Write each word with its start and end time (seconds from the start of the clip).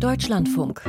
Deutschlandfunk. 0.00 0.82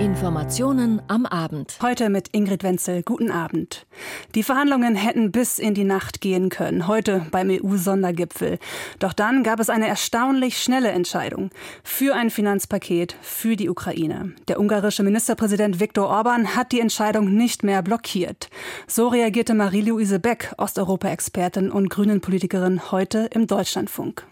Informationen 0.00 1.00
am 1.06 1.26
Abend. 1.26 1.78
Heute 1.80 2.08
mit 2.10 2.28
Ingrid 2.32 2.64
Wenzel. 2.64 3.04
Guten 3.04 3.30
Abend. 3.30 3.86
Die 4.34 4.42
Verhandlungen 4.42 4.96
hätten 4.96 5.30
bis 5.30 5.60
in 5.60 5.74
die 5.74 5.84
Nacht 5.84 6.20
gehen 6.20 6.48
können, 6.48 6.88
heute 6.88 7.24
beim 7.30 7.50
EU-Sondergipfel. 7.50 8.58
Doch 8.98 9.12
dann 9.12 9.44
gab 9.44 9.60
es 9.60 9.70
eine 9.70 9.86
erstaunlich 9.86 10.58
schnelle 10.58 10.90
Entscheidung 10.90 11.50
für 11.84 12.16
ein 12.16 12.30
Finanzpaket 12.30 13.14
für 13.20 13.54
die 13.54 13.68
Ukraine. 13.68 14.32
Der 14.48 14.58
ungarische 14.58 15.04
Ministerpräsident 15.04 15.78
Viktor 15.78 16.08
Orban 16.08 16.56
hat 16.56 16.72
die 16.72 16.80
Entscheidung 16.80 17.34
nicht 17.34 17.62
mehr 17.62 17.82
blockiert. 17.82 18.50
So 18.88 19.06
reagierte 19.06 19.54
Marie-Louise 19.54 20.18
Beck, 20.18 20.52
Osteuropa-Expertin 20.58 21.70
und 21.70 21.90
Grünen-Politikerin, 21.90 22.90
heute 22.90 23.30
im 23.32 23.46
Deutschlandfunk. 23.46 24.26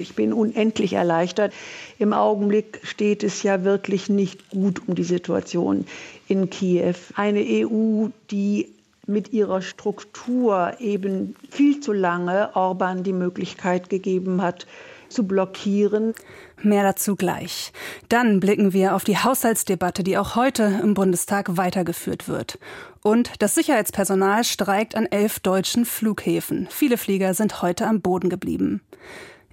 Ich 0.00 0.14
bin 0.14 0.32
unendlich 0.32 0.94
erleichtert. 0.94 1.52
Im 1.98 2.12
Augenblick 2.12 2.80
steht 2.82 3.22
es 3.22 3.42
ja 3.42 3.64
wirklich 3.64 4.08
nicht 4.08 4.50
gut 4.50 4.82
um 4.86 4.94
die 4.94 5.04
Situation 5.04 5.84
in 6.26 6.50
Kiew. 6.50 6.94
Eine 7.14 7.40
EU, 7.40 8.08
die 8.30 8.68
mit 9.06 9.32
ihrer 9.32 9.60
Struktur 9.60 10.74
eben 10.78 11.34
viel 11.50 11.80
zu 11.80 11.92
lange 11.92 12.54
Orban 12.54 13.02
die 13.02 13.12
Möglichkeit 13.12 13.90
gegeben 13.90 14.40
hat, 14.40 14.66
zu 15.08 15.24
blockieren. 15.24 16.14
Mehr 16.62 16.84
dazu 16.84 17.16
gleich. 17.16 17.72
Dann 18.08 18.38
blicken 18.40 18.72
wir 18.72 18.94
auf 18.94 19.04
die 19.04 19.18
Haushaltsdebatte, 19.18 20.04
die 20.04 20.16
auch 20.16 20.36
heute 20.36 20.80
im 20.82 20.94
Bundestag 20.94 21.56
weitergeführt 21.56 22.28
wird. 22.28 22.58
Und 23.02 23.32
das 23.40 23.54
Sicherheitspersonal 23.54 24.44
streikt 24.44 24.94
an 24.94 25.06
elf 25.06 25.40
deutschen 25.40 25.84
Flughäfen. 25.84 26.68
Viele 26.70 26.96
Flieger 26.96 27.34
sind 27.34 27.62
heute 27.62 27.86
am 27.86 28.00
Boden 28.00 28.28
geblieben. 28.28 28.82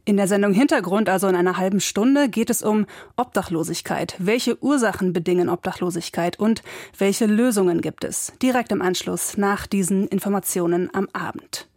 In 0.07 0.15
der 0.15 0.29
Sendung 0.29 0.53
Hintergrund, 0.53 1.09
also 1.09 1.27
in 1.27 1.35
einer 1.35 1.57
halben 1.57 1.81
Stunde, 1.81 2.29
geht 2.29 2.49
es 2.49 2.63
um 2.63 2.85
Obdachlosigkeit. 3.17 4.15
Welche 4.19 4.57
Ursachen 4.63 5.11
bedingen 5.11 5.49
Obdachlosigkeit 5.49 6.39
und 6.39 6.63
welche 6.97 7.25
Lösungen 7.25 7.81
gibt 7.81 8.05
es? 8.05 8.31
Direkt 8.41 8.71
im 8.71 8.81
Anschluss 8.81 9.35
nach 9.35 9.67
diesen 9.67 10.07
Informationen 10.07 10.89
am 10.93 11.09
Abend. 11.11 11.67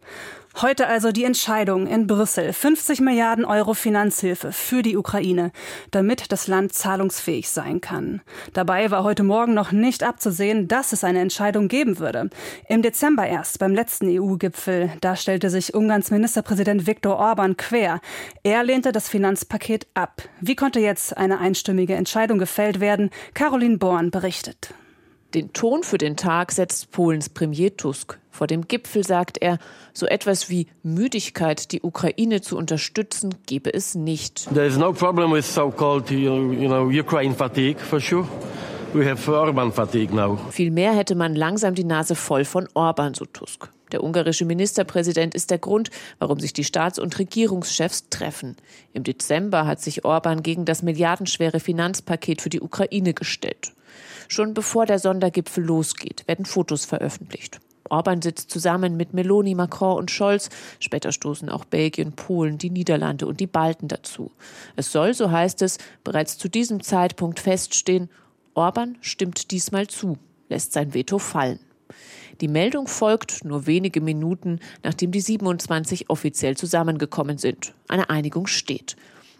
Heute 0.59 0.87
also 0.87 1.13
die 1.13 1.23
Entscheidung 1.23 1.87
in 1.87 2.07
Brüssel. 2.07 2.51
50 2.51 2.99
Milliarden 2.99 3.45
Euro 3.45 3.73
Finanzhilfe 3.73 4.51
für 4.51 4.81
die 4.81 4.97
Ukraine, 4.97 5.51
damit 5.91 6.31
das 6.31 6.47
Land 6.47 6.73
zahlungsfähig 6.73 7.49
sein 7.49 7.79
kann. 7.79 8.21
Dabei 8.53 8.91
war 8.91 9.05
heute 9.05 9.23
Morgen 9.23 9.53
noch 9.53 9.71
nicht 9.71 10.03
abzusehen, 10.03 10.67
dass 10.67 10.91
es 10.91 11.05
eine 11.05 11.21
Entscheidung 11.21 11.69
geben 11.69 11.99
würde. 11.99 12.29
Im 12.67 12.81
Dezember 12.81 13.25
erst, 13.25 13.59
beim 13.59 13.73
letzten 13.73 14.07
EU-Gipfel, 14.09 14.91
da 14.99 15.15
stellte 15.15 15.49
sich 15.49 15.73
Ungarns 15.73 16.11
Ministerpräsident 16.11 16.85
Viktor 16.85 17.17
Orban 17.17 17.55
quer. 17.55 18.01
Er 18.43 18.63
lehnte 18.63 18.91
das 18.91 19.07
Finanzpaket 19.07 19.87
ab. 19.93 20.21
Wie 20.41 20.57
konnte 20.57 20.81
jetzt 20.81 21.15
eine 21.15 21.39
einstimmige 21.39 21.95
Entscheidung 21.95 22.39
gefällt 22.39 22.81
werden? 22.81 23.09
Caroline 23.33 23.77
Born 23.77 24.11
berichtet. 24.11 24.73
Den 25.33 25.53
Ton 25.53 25.83
für 25.83 25.97
den 25.97 26.17
Tag 26.17 26.51
setzt 26.51 26.91
Polens 26.91 27.29
Premier 27.29 27.75
Tusk. 27.77 28.19
Vor 28.31 28.47
dem 28.47 28.67
Gipfel 28.67 29.05
sagt 29.05 29.37
er, 29.41 29.59
so 29.93 30.05
etwas 30.05 30.49
wie 30.49 30.67
Müdigkeit, 30.83 31.71
die 31.71 31.81
Ukraine 31.81 32.41
zu 32.41 32.57
unterstützen, 32.57 33.35
gebe 33.45 33.73
es 33.73 33.95
nicht. 33.95 34.49
There 34.53 34.65
is 34.65 34.77
no 34.77 34.91
problem 34.91 35.31
with 35.31 35.45
so-called, 35.45 36.11
you 36.11 36.67
know, 36.67 36.89
Ukraine 36.89 37.33
fatigue, 37.33 37.79
for 37.79 37.99
sure. 37.99 38.27
We 38.93 39.09
have 39.09 39.31
Orban 39.31 39.71
fatigue 39.71 40.13
now. 40.13 40.37
Vielmehr 40.49 40.93
hätte 40.93 41.15
man 41.15 41.33
langsam 41.33 41.75
die 41.75 41.85
Nase 41.85 42.15
voll 42.15 42.43
von 42.43 42.67
Orban, 42.73 43.13
so 43.13 43.23
Tusk. 43.25 43.69
Der 43.91 44.03
ungarische 44.03 44.45
Ministerpräsident 44.45 45.35
ist 45.35 45.51
der 45.51 45.59
Grund, 45.59 45.89
warum 46.19 46.39
sich 46.39 46.53
die 46.53 46.63
Staats- 46.63 46.99
und 46.99 47.17
Regierungschefs 47.19 48.09
treffen. 48.09 48.55
Im 48.93 49.03
Dezember 49.03 49.65
hat 49.65 49.81
sich 49.81 50.05
Orban 50.05 50.43
gegen 50.43 50.65
das 50.65 50.81
milliardenschwere 50.81 51.59
Finanzpaket 51.59 52.41
für 52.41 52.49
die 52.49 52.61
Ukraine 52.61 53.13
gestellt. 53.13 53.73
Schon 54.27 54.53
bevor 54.53 54.85
der 54.85 54.99
Sondergipfel 54.99 55.63
losgeht, 55.63 56.27
werden 56.27 56.45
Fotos 56.45 56.85
veröffentlicht. 56.85 57.59
Orban 57.89 58.21
sitzt 58.21 58.49
zusammen 58.49 58.95
mit 58.95 59.13
Meloni, 59.13 59.53
Macron 59.53 59.97
und 59.97 60.11
Scholz. 60.11 60.49
Später 60.79 61.11
stoßen 61.11 61.49
auch 61.49 61.65
Belgien, 61.65 62.13
Polen, 62.13 62.57
die 62.57 62.69
Niederlande 62.69 63.27
und 63.27 63.41
die 63.41 63.47
Balten 63.47 63.89
dazu. 63.89 64.31
Es 64.77 64.91
soll, 64.93 65.13
so 65.13 65.29
heißt 65.29 65.61
es, 65.61 65.77
bereits 66.03 66.37
zu 66.37 66.47
diesem 66.47 66.81
Zeitpunkt 66.81 67.41
feststehen, 67.41 68.09
Orban 68.53 68.97
stimmt 69.01 69.51
diesmal 69.51 69.87
zu, 69.87 70.17
lässt 70.49 70.71
sein 70.73 70.93
Veto 70.93 71.19
fallen. 71.19 71.59
Die 72.39 72.47
Meldung 72.47 72.87
folgt 72.87 73.43
nur 73.43 73.67
wenige 73.67 74.01
Minuten, 74.01 74.59
nachdem 74.83 75.11
die 75.11 75.21
27 75.21 76.09
offiziell 76.09 76.55
zusammengekommen 76.55 77.37
sind. 77.37 77.73
Eine 77.87 78.09
Einigung 78.09 78.47
steht. 78.47 78.95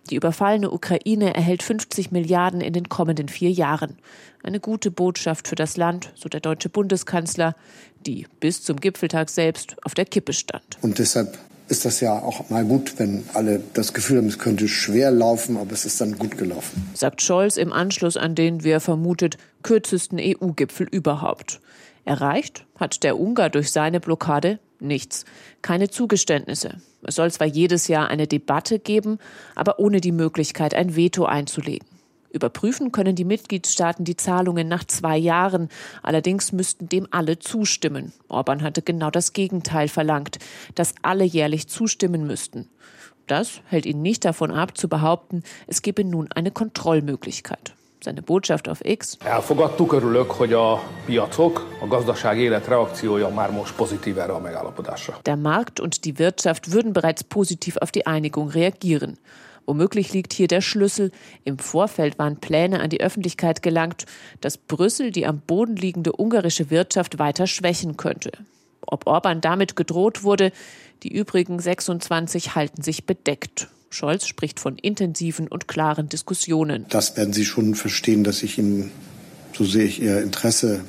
Die 0.09 0.16
überfallene 0.16 0.72
Ukraine 0.72 1.35
erhält 1.35 1.63
50 1.63 2.12
Milliarden 2.12 2.59
in 2.59 2.74
den 2.74 2.90
kommenden 2.90 3.30
vier 3.30 3.51
Jahren. 3.51 3.97
Eine 4.44 4.59
gute 4.59 4.90
Botschaft 4.91 5.47
für 5.47 5.56
das 5.56 5.78
Land, 5.78 6.12
so 6.16 6.28
der 6.28 6.40
deutsche 6.40 6.69
Bundeskanzler, 6.69 7.56
die 8.06 8.25
bis 8.40 8.63
zum 8.63 8.78
Gipfeltag 8.78 9.30
selbst 9.30 9.75
auf 9.84 9.94
der 9.94 10.06
Kippe 10.06 10.34
stand. 10.34 10.63
Und 10.81 10.97
deshalb 10.97 11.38
ist 11.68 11.85
das 11.85 12.01
ja 12.01 12.13
auch 12.13 12.50
mal 12.50 12.66
gut, 12.66 12.96
wenn 12.97 13.24
alle 13.34 13.62
das 13.74 13.94
Gefühl 13.94 14.18
haben, 14.18 14.28
es 14.28 14.40
könnte 14.40 14.68
schwer 14.68 15.09
laufen, 15.09 15.56
aber 15.56 15.72
es 15.72 15.85
ist 15.85 16.01
dann 16.01 16.18
gut 16.18 16.38
gelaufen. 16.38 16.90
Sagt 16.94 17.22
Scholz 17.22 17.56
im 17.56 17.72
Anschluss 17.72 18.18
an 18.18 18.35
den, 18.35 18.63
wie 18.66 18.72
er 18.72 18.81
vermutet, 18.81 19.38
kürzesten 19.63 20.19
EU-Gipfel 20.19 20.88
überhaupt. 20.91 21.62
Erreicht 22.06 22.66
hat 22.79 23.03
der 23.03 23.19
Ungar 23.19 23.50
durch 23.50 23.72
seine 23.72 24.00
Blockade 24.00 24.59
nichts, 24.79 25.25
keine 25.62 25.89
Zugeständnisse. 25.89 26.81
Es 27.03 27.16
soll 27.16 27.31
zwar 27.31 27.47
jedes 27.47 27.88
Jahr 27.88 28.07
eine 28.07 28.28
Debatte 28.28 28.79
geben, 28.79 29.19
aber 29.56 29.79
ohne 29.79 30.01
die 30.01 30.12
Möglichkeit, 30.12 30.73
ein 30.73 30.95
Veto 30.95 31.25
einzulegen. 31.25 31.88
Überprüfen 32.31 32.91
können 32.91 33.16
die 33.16 33.25
Mitgliedstaaten 33.25 34.06
die 34.06 34.16
Zahlungen 34.16 34.67
nach 34.67 34.85
zwei 34.85 35.17
Jahren. 35.17 35.67
Allerdings 36.01 36.53
müssten 36.53 36.88
dem 36.88 37.07
alle 37.12 37.39
zustimmen. 37.39 38.13
Orban 38.29 38.63
hatte 38.63 38.81
genau 38.81 39.12
das 39.12 39.33
Gegenteil 39.33 39.89
verlangt, 39.89 40.39
dass 40.75 40.95
alle 41.01 41.25
jährlich 41.25 41.68
zustimmen 41.68 42.25
müssten. 42.25 42.69
Das 43.28 43.62
hält 43.66 43.85
ihn 43.85 44.01
nicht 44.01 44.25
davon 44.25 44.51
ab, 44.51 44.78
zu 44.78 44.88
behaupten, 44.88 45.44
es 45.68 45.81
gebe 45.81 46.03
nun 46.03 46.31
eine 46.31 46.51
Kontrollmöglichkeit. 46.51 47.73
Seine 48.03 48.22
Botschaft 48.22 48.67
auf 48.67 48.84
X. 48.84 49.17
Elfogadtuk, 49.23 49.94
örülök, 49.94 50.31
hogy 50.31 50.53
a 50.53 50.84
piacok, 51.06 51.78
a 51.81 51.88
gazdaság 51.88 52.39
élet 52.39 52.67
reakciója 52.67 53.29
már 53.29 53.51
most 53.51 53.75
pozitív 53.75 54.17
erre 54.17 54.34
a 54.34 54.39
megállapodásra. 54.39 55.17
Der 55.22 55.38
Markt 55.38 55.79
und 55.79 56.03
die 56.06 56.17
Wirtschaft 56.17 56.73
würden 56.73 56.94
bereits 56.94 57.23
positiv 57.23 57.75
auf 57.78 57.91
die 57.91 58.06
Einigung 58.06 58.50
reagieren. 58.50 59.17
Womöglich 59.66 60.13
liegt 60.13 60.34
hier 60.34 60.47
der 60.47 60.62
Schlüssel. 60.62 61.12
Im 61.44 61.59
Vorfeld 61.59 62.17
waren 62.17 62.39
Pläne 62.39 62.79
an 62.79 62.89
die 62.89 63.01
Öffentlichkeit 63.01 63.62
gelangt, 63.62 64.06
dass 64.41 64.57
Brüssel 64.57 65.12
die 65.12 65.28
am 65.28 65.39
Boden 65.39 65.75
liegende 65.75 66.12
ungarische 66.13 66.72
Wirtschaft 66.72 67.19
weiter 67.19 67.45
schwächen 67.45 67.97
könnte. 67.97 68.31
Ob 68.81 69.06
Orban 69.06 69.41
damit 69.41 69.75
gedroht 69.75 70.23
wurde, 70.23 70.51
die 71.03 71.13
übrigen 71.13 71.59
26 71.59 72.56
halten 72.56 72.81
sich 72.81 73.06
bedeckt. 73.06 73.68
Scholz 73.91 74.25
spricht 74.25 74.59
von 74.59 74.78
intensiven 74.78 75.47
und 75.47 75.68
klaren 75.68 76.09
Diskussionen. 76.09 76.85
Das 76.90 77.18
werden 77.18 77.34
Sie 77.34 77.46
schon 77.46 77.75
verstehen, 77.75 78.24
dass 78.24 78.41
ich 78.41 78.57
Ihnen, 78.57 78.91
so 79.53 79.66
sehe 79.66 79.84
ich 79.84 80.02
Ihr 80.02 80.22
Interesse, 80.22 80.84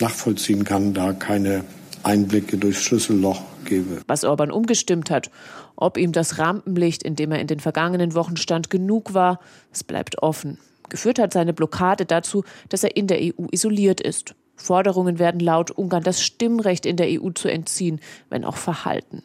nachvollziehen 0.00 0.64
kann, 0.64 0.94
da 0.94 1.12
keine 1.12 1.64
Einblicke 2.02 2.58
durchs 2.58 2.82
Schlüsselloch 2.82 3.42
gebe. 3.64 4.02
Was 4.06 4.24
Orban 4.24 4.50
umgestimmt 4.50 5.10
hat, 5.10 5.30
ob 5.74 5.98
ihm 5.98 6.12
das 6.12 6.38
Rampenlicht, 6.38 7.02
in 7.02 7.16
dem 7.16 7.32
er 7.32 7.40
in 7.40 7.48
den 7.48 7.60
vergangenen 7.60 8.14
Wochen 8.14 8.36
stand, 8.36 8.70
genug 8.70 9.12
war, 9.12 9.40
es 9.72 9.82
bleibt 9.82 10.22
offen. 10.22 10.58
Geführt 10.88 11.18
hat 11.18 11.32
seine 11.32 11.52
Blockade 11.52 12.06
dazu, 12.06 12.44
dass 12.68 12.84
er 12.84 12.96
in 12.96 13.08
der 13.08 13.18
EU 13.20 13.46
isoliert 13.50 14.00
ist. 14.00 14.34
Forderungen 14.54 15.18
werden 15.18 15.40
laut, 15.40 15.70
Ungarn 15.72 16.02
das 16.02 16.22
Stimmrecht 16.22 16.86
in 16.86 16.96
der 16.96 17.08
EU 17.20 17.30
zu 17.30 17.48
entziehen, 17.48 18.00
wenn 18.30 18.44
auch 18.44 18.56
verhalten. 18.56 19.22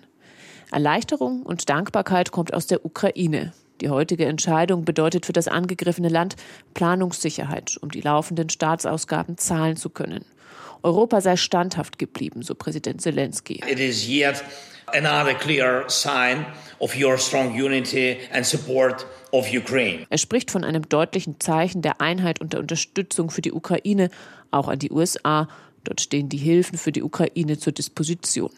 Erleichterung 0.72 1.44
und 1.44 1.70
Dankbarkeit 1.70 2.32
kommt 2.32 2.54
aus 2.54 2.66
der 2.66 2.86
Ukraine. 2.86 3.54
Die 3.82 3.90
heutige 3.90 4.26
Entscheidung 4.26 4.86
bedeutet 4.86 5.26
für 5.26 5.34
das 5.34 5.48
angegriffene 5.48 6.08
Land 6.10 6.36
Planungssicherheit, 6.74 7.78
um 7.82 7.90
die 7.90 8.02
laufenden 8.02 8.50
Staatsausgaben 8.50 9.38
zahlen 9.38 9.76
zu 9.76 9.90
können. 9.90 10.24
Europa 10.84 11.22
sei 11.22 11.36
standhaft 11.36 12.00
geblieben, 12.00 12.42
so 12.42 12.56
Präsident 12.56 13.02
Zelensky. 13.02 13.62
It 13.68 13.80
is 13.80 14.08
yet 14.08 14.44
another 14.88 15.34
clear 15.34 15.84
sign 15.90 16.46
of 16.80 16.96
your 16.96 17.18
strong 17.18 17.54
unity 17.54 18.18
and 18.32 18.46
support 18.46 19.06
of 19.32 19.48
Ukraine. 19.52 20.06
Er 20.10 20.18
spricht 20.18 20.52
von 20.52 20.64
einem 20.64 20.88
deutlichen 20.88 21.40
Zeichen 21.40 21.82
der 21.82 22.02
Einheit 22.02 22.40
und 22.40 22.54
der 22.54 22.60
Unterstützung 22.60 23.30
für 23.30 23.42
die 23.42 23.52
Ukraine, 23.52 24.10
auch 24.52 24.68
an 24.68 24.80
die 24.80 24.92
USA. 24.92 25.48
Dort 25.84 26.02
stehen 26.02 26.30
die 26.30 26.38
Hilfen 26.38 26.78
für 26.78 26.92
die 26.92 27.04
Ukraine 27.04 27.58
zur 27.58 27.74
Disposition. 27.74 28.52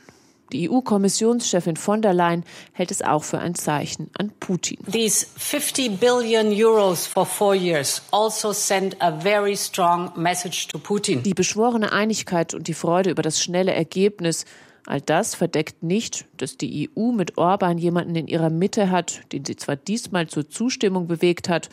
Die 0.53 0.69
EU-Kommissionschefin 0.69 1.75
von 1.75 2.01
der 2.01 2.13
Leyen 2.13 2.44
hält 2.73 2.91
es 2.91 3.01
auch 3.01 3.23
für 3.23 3.39
ein 3.39 3.55
Zeichen 3.55 4.11
an 4.17 4.31
Putin. 4.39 4.77
These 4.89 5.25
50 5.35 6.00
billion 6.00 6.53
euros 6.53 7.07
for 7.07 7.25
four 7.25 7.55
years 7.55 8.03
also 8.11 8.53
send 8.53 8.95
a 9.01 9.11
very 9.11 9.57
strong 9.57 10.11
message 10.15 10.67
to 10.67 10.77
Putin. 10.77 11.23
Die 11.23 11.33
beschworene 11.33 11.91
Einigkeit 11.91 12.53
und 12.53 12.67
die 12.67 12.75
Freude 12.75 13.09
über 13.09 13.23
das 13.23 13.41
schnelle 13.41 13.73
Ergebnis 13.73 14.45
All 14.85 15.00
das 15.00 15.33
verdeckt 15.33 15.81
nicht, 15.81 16.25
dass 16.35 16.57
die 16.57 16.89
EU 16.97 17.11
mit 17.13 17.38
Orban 17.38 17.77
jemanden 17.77 18.15
in 18.15 18.27
ihrer 18.27 18.49
Mitte 18.49 18.91
hat, 18.91 19.21
den 19.31 19.45
sie 19.45 19.56
zwar 19.56 19.77
diesmal 19.77 20.27
zur 20.27 20.49
Zustimmung 20.49 21.07
bewegt 21.07 21.47
hat, 21.47 21.69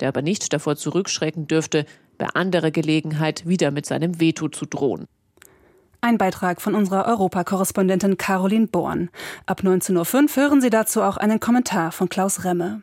der 0.00 0.08
aber 0.08 0.22
nicht 0.22 0.50
davor 0.52 0.76
zurückschrecken 0.76 1.46
dürfte, 1.46 1.84
bei 2.16 2.26
anderer 2.28 2.70
Gelegenheit 2.70 3.46
wieder 3.46 3.70
mit 3.70 3.84
seinem 3.86 4.18
Veto 4.18 4.48
zu 4.48 4.64
drohen. 4.66 5.06
Ein 6.04 6.18
Beitrag 6.18 6.60
von 6.60 6.74
unserer 6.74 7.06
Europakorrespondentin 7.06 8.18
Caroline 8.18 8.66
Born. 8.66 9.08
Ab 9.46 9.62
19.05 9.62 10.36
Uhr 10.36 10.42
hören 10.42 10.60
Sie 10.60 10.68
dazu 10.68 11.00
auch 11.00 11.16
einen 11.16 11.40
Kommentar 11.40 11.92
von 11.92 12.10
Klaus 12.10 12.44
Remme. 12.44 12.82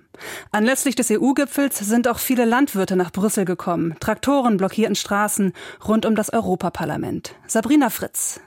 Anlässlich 0.52 0.96
des 0.96 1.12
EU-Gipfels 1.12 1.78
sind 1.78 2.08
auch 2.08 2.18
viele 2.18 2.46
Landwirte 2.46 2.96
nach 2.96 3.12
Brüssel 3.12 3.46
gekommen. 3.46 3.96
Traktoren 4.00 4.58
blockierten 4.58 4.96
Straßen 4.96 5.54
rund 5.88 6.08
um 6.08 6.16
das 6.16 6.34
Europaparlament. 6.34 7.36
Sabrina 7.46 7.92
Fritz. 7.92 8.42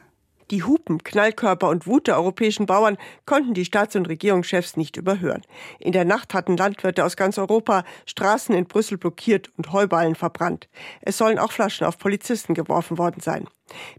Die 0.50 0.64
Hupen, 0.64 1.04
Knallkörper 1.04 1.68
und 1.68 1.86
Wut 1.86 2.08
der 2.08 2.16
europäischen 2.16 2.66
Bauern 2.66 2.98
konnten 3.26 3.54
die 3.54 3.64
Staats- 3.64 3.94
und 3.94 4.08
Regierungschefs 4.08 4.76
nicht 4.76 4.96
überhören. 4.96 5.42
In 5.78 5.92
der 5.92 6.04
Nacht 6.04 6.34
hatten 6.34 6.56
Landwirte 6.56 7.04
aus 7.04 7.16
ganz 7.16 7.38
Europa 7.38 7.84
Straßen 8.06 8.54
in 8.56 8.66
Brüssel 8.66 8.98
blockiert 8.98 9.52
und 9.56 9.72
Heuballen 9.72 10.16
verbrannt. 10.16 10.68
Es 11.00 11.16
sollen 11.16 11.38
auch 11.38 11.52
Flaschen 11.52 11.86
auf 11.86 11.96
Polizisten 11.96 12.54
geworfen 12.54 12.98
worden 12.98 13.20
sein. 13.20 13.46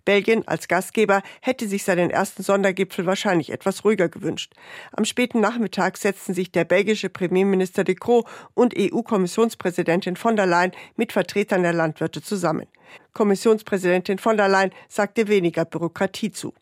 Belgien 0.05 0.47
als 0.47 0.67
Gastgeber 0.67 1.21
hätte 1.41 1.67
sich 1.67 1.83
seinen 1.83 2.09
ersten 2.09 2.43
Sondergipfel 2.43 3.05
wahrscheinlich 3.05 3.51
etwas 3.51 3.83
ruhiger 3.83 4.09
gewünscht. 4.09 4.53
Am 4.91 5.05
späten 5.05 5.39
Nachmittag 5.39 5.97
setzten 5.97 6.33
sich 6.33 6.51
der 6.51 6.65
belgische 6.65 7.09
Premierminister 7.09 7.83
De 7.83 7.95
Croo 7.95 8.23
und 8.53 8.73
EU-Kommissionspräsidentin 8.77 10.15
von 10.15 10.35
der 10.35 10.45
Leyen 10.45 10.71
mit 10.95 11.13
Vertretern 11.13 11.63
der 11.63 11.73
Landwirte 11.73 12.21
zusammen. 12.21 12.67
Kommissionspräsidentin 13.13 14.19
von 14.19 14.37
der 14.37 14.47
Leyen 14.47 14.71
sagte 14.87 15.27
weniger 15.27 15.65
Bürokratie 15.65 16.31
zu. 16.31 16.53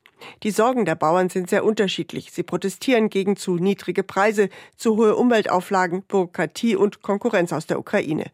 Die 0.44 0.52
Sorgen 0.52 0.86
der 0.86 0.96
Bauern 0.96 1.30
sind 1.30 1.50
sehr 1.50 1.66
unterschiedlich. 1.66 2.32
Sie 2.32 2.44
protestieren 2.44 3.10
gegen 3.10 3.36
zu 3.36 3.56
niedrige 3.56 4.04
Preise, 4.04 4.50
zu 4.78 4.98
hohe 4.98 5.16
Umweltauflagen, 5.16 6.04
Bürokratie 6.04 6.76
und 6.76 7.02
Konkurrenz 7.02 7.54
aus 7.54 7.66
der 7.66 7.80
Ukraine. 7.80 8.26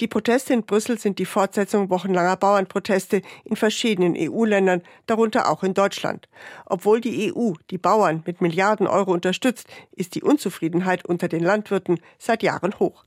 Die 0.00 0.08
Proteste 0.08 0.52
in 0.52 0.64
Brüssel 0.64 0.98
sind 0.98 1.18
die 1.18 1.24
Fortsetzung 1.24 1.90
wochenlanger 1.90 2.36
Bauernproteste 2.36 3.22
in 3.44 3.56
verschiedenen 3.56 4.14
EU-Ländern, 4.16 4.82
darunter 5.06 5.50
auch 5.50 5.62
in 5.62 5.74
Deutschland. 5.74 6.28
Obwohl 6.66 7.00
die 7.00 7.32
EU 7.34 7.52
die 7.70 7.78
Bauern 7.78 8.22
mit 8.26 8.40
Milliarden 8.40 8.86
Euro 8.86 9.12
unterstützt, 9.12 9.66
ist 9.92 10.14
die 10.14 10.22
Unzufriedenheit 10.22 11.04
unter 11.04 11.28
den 11.28 11.42
Landwirten 11.42 12.00
seit 12.18 12.42
Jahren 12.42 12.78
hoch. 12.78 13.04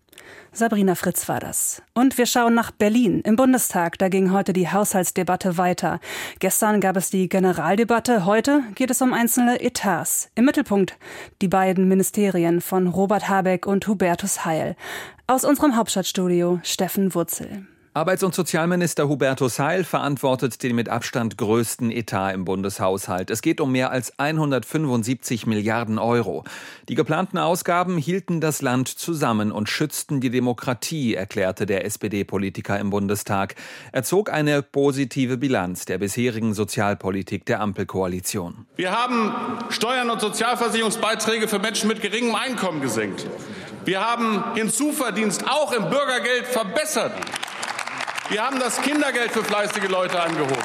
Sabrina 0.51 0.95
Fritz 0.95 1.29
war 1.29 1.39
das. 1.39 1.81
Und 1.93 2.17
wir 2.17 2.25
schauen 2.25 2.53
nach 2.53 2.71
Berlin. 2.71 3.21
Im 3.21 3.35
Bundestag, 3.35 3.97
da 3.99 4.09
ging 4.09 4.31
heute 4.31 4.53
die 4.53 4.69
Haushaltsdebatte 4.69 5.57
weiter. 5.57 5.99
Gestern 6.39 6.81
gab 6.81 6.97
es 6.97 7.09
die 7.09 7.29
Generaldebatte, 7.29 8.25
heute 8.25 8.63
geht 8.75 8.89
es 8.89 9.01
um 9.01 9.13
einzelne 9.13 9.61
Etats. 9.61 10.29
Im 10.35 10.45
Mittelpunkt 10.45 10.97
die 11.41 11.47
beiden 11.47 11.87
Ministerien 11.87 12.61
von 12.61 12.87
Robert 12.87 13.29
Habeck 13.29 13.65
und 13.65 13.87
Hubertus 13.87 14.45
Heil. 14.45 14.75
Aus 15.27 15.45
unserem 15.45 15.75
Hauptstadtstudio 15.75 16.59
Steffen 16.63 17.13
Wurzel. 17.13 17.67
Arbeits- 17.97 18.21
und 18.21 18.35
Sozialminister 18.35 19.09
Hubertus 19.09 19.57
Heil 19.57 19.83
verantwortet 19.83 20.61
den 20.61 20.75
mit 20.75 20.87
Abstand 20.87 21.35
größten 21.35 21.89
Etat 21.89 22.31
im 22.31 22.45
Bundeshaushalt. 22.45 23.31
Es 23.31 23.41
geht 23.41 23.59
um 23.59 23.71
mehr 23.71 23.89
als 23.89 24.19
175 24.19 25.47
Milliarden 25.47 25.97
Euro. 25.97 26.43
Die 26.89 26.93
geplanten 26.93 27.39
Ausgaben 27.39 27.97
hielten 27.97 28.39
das 28.39 28.61
Land 28.61 28.87
zusammen 28.87 29.51
und 29.51 29.67
schützten 29.67 30.21
die 30.21 30.29
Demokratie, 30.29 31.15
erklärte 31.15 31.65
der 31.65 31.85
SPD-Politiker 31.85 32.79
im 32.79 32.91
Bundestag. 32.91 33.55
Er 33.91 34.03
zog 34.03 34.31
eine 34.31 34.61
positive 34.61 35.37
Bilanz 35.37 35.85
der 35.85 35.97
bisherigen 35.97 36.53
Sozialpolitik 36.53 37.47
der 37.47 37.61
Ampelkoalition. 37.61 38.67
Wir 38.75 38.91
haben 38.91 39.33
Steuern 39.69 40.11
und 40.11 40.21
Sozialversicherungsbeiträge 40.21 41.47
für 41.47 41.57
Menschen 41.57 41.87
mit 41.87 42.03
geringem 42.03 42.35
Einkommen 42.35 42.79
gesenkt. 42.79 43.25
Wir 43.85 44.07
haben 44.07 44.43
Hinzuverdienst 44.53 45.49
auch 45.49 45.71
im 45.71 45.89
Bürgergeld 45.89 46.45
verbessert. 46.45 47.13
Wir 48.29 48.45
haben 48.45 48.59
das 48.59 48.81
Kindergeld 48.81 49.31
für 49.31 49.43
fleißige 49.43 49.87
Leute 49.87 50.21
angehoben. 50.21 50.57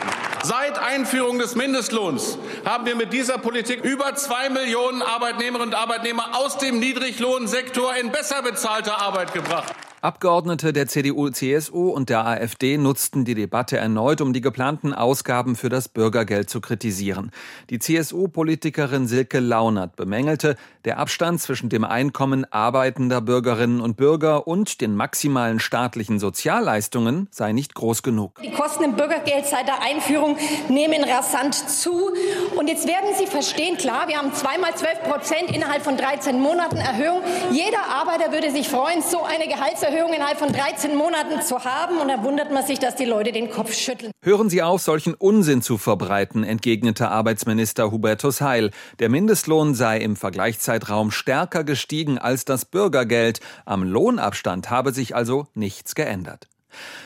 Seit 0.42 0.80
Einführung 0.80 1.38
des 1.38 1.54
Mindestlohns 1.54 2.36
haben 2.64 2.86
wir 2.86 2.96
mit 2.96 3.12
dieser 3.12 3.38
Politik 3.38 3.84
über 3.84 4.16
zwei 4.16 4.48
Millionen 4.48 5.00
Arbeitnehmerinnen 5.00 5.68
und 5.68 5.74
Arbeitnehmer 5.76 6.36
aus 6.36 6.58
dem 6.58 6.80
Niedriglohnsektor 6.80 7.94
in 7.94 8.10
besser 8.10 8.42
bezahlte 8.42 8.96
Arbeit 8.98 9.32
gebracht. 9.32 9.72
Abgeordnete 10.02 10.72
der 10.72 10.88
CDU, 10.88 11.30
CSU 11.30 11.88
und 11.90 12.08
der 12.08 12.26
AfD 12.26 12.76
nutzten 12.76 13.24
die 13.24 13.36
Debatte 13.36 13.76
erneut, 13.76 14.20
um 14.20 14.32
die 14.32 14.40
geplanten 14.40 14.92
Ausgaben 14.92 15.54
für 15.54 15.68
das 15.68 15.88
Bürgergeld 15.88 16.50
zu 16.50 16.60
kritisieren. 16.60 17.30
Die 17.70 17.78
CSU-Politikerin 17.78 19.06
Silke 19.06 19.38
Launert 19.38 19.94
bemängelte, 19.94 20.56
der 20.84 20.98
Abstand 20.98 21.40
zwischen 21.40 21.68
dem 21.68 21.84
Einkommen 21.84 22.44
arbeitender 22.52 23.20
Bürgerinnen 23.20 23.80
und 23.80 23.96
Bürger 23.96 24.48
und 24.48 24.80
den 24.80 24.96
maximalen 24.96 25.60
staatlichen 25.60 26.18
Sozialleistungen 26.18 27.28
sei 27.30 27.52
nicht 27.52 27.76
groß 27.76 28.02
genug. 28.02 28.40
Die 28.42 28.50
Kosten 28.50 28.82
im 28.82 28.96
Bürgergeld 28.96 29.46
seit 29.46 29.68
der 29.68 29.82
Einführung 29.82 30.36
nehmen 30.68 31.04
rasant 31.04 31.54
zu. 31.54 32.10
Und 32.56 32.66
jetzt 32.66 32.88
werden 32.88 33.10
Sie 33.16 33.28
verstehen, 33.28 33.76
klar, 33.76 34.08
wir 34.08 34.18
haben 34.18 34.34
zweimal 34.34 34.74
12 34.74 35.02
Prozent 35.04 35.54
innerhalb 35.54 35.84
von 35.84 35.96
13 35.96 36.40
Monaten 36.40 36.78
Erhöhung. 36.78 37.22
Jeder 37.52 37.84
Arbeiter 37.84 38.32
würde 38.32 38.50
sich 38.50 38.68
freuen, 38.68 39.00
so 39.00 39.22
eine 39.22 39.46
Gehaltserhöhung 39.46 39.91
Zinserhöhung 39.92 40.12
innerhalb 40.14 40.38
von 40.38 40.52
13 40.52 40.96
Monaten 40.96 41.42
zu 41.42 41.64
haben. 41.64 41.98
Und 41.98 42.08
da 42.08 42.22
wundert 42.22 42.50
man 42.50 42.64
sich, 42.64 42.78
dass 42.78 42.96
die 42.96 43.04
Leute 43.04 43.32
den 43.32 43.50
Kopf 43.50 43.74
schütteln. 43.74 44.12
Hören 44.22 44.48
Sie 44.48 44.62
auf, 44.62 44.80
solchen 44.80 45.14
Unsinn 45.14 45.62
zu 45.62 45.78
verbreiten, 45.78 46.44
entgegnete 46.44 47.08
Arbeitsminister 47.08 47.90
Hubertus 47.90 48.40
Heil. 48.40 48.70
Der 48.98 49.08
Mindestlohn 49.08 49.74
sei 49.74 49.98
im 49.98 50.16
Vergleichszeitraum 50.16 51.10
stärker 51.10 51.64
gestiegen 51.64 52.18
als 52.18 52.44
das 52.44 52.64
Bürgergeld. 52.64 53.40
Am 53.64 53.82
Lohnabstand 53.82 54.70
habe 54.70 54.92
sich 54.92 55.14
also 55.14 55.46
nichts 55.54 55.94
geändert. 55.94 56.48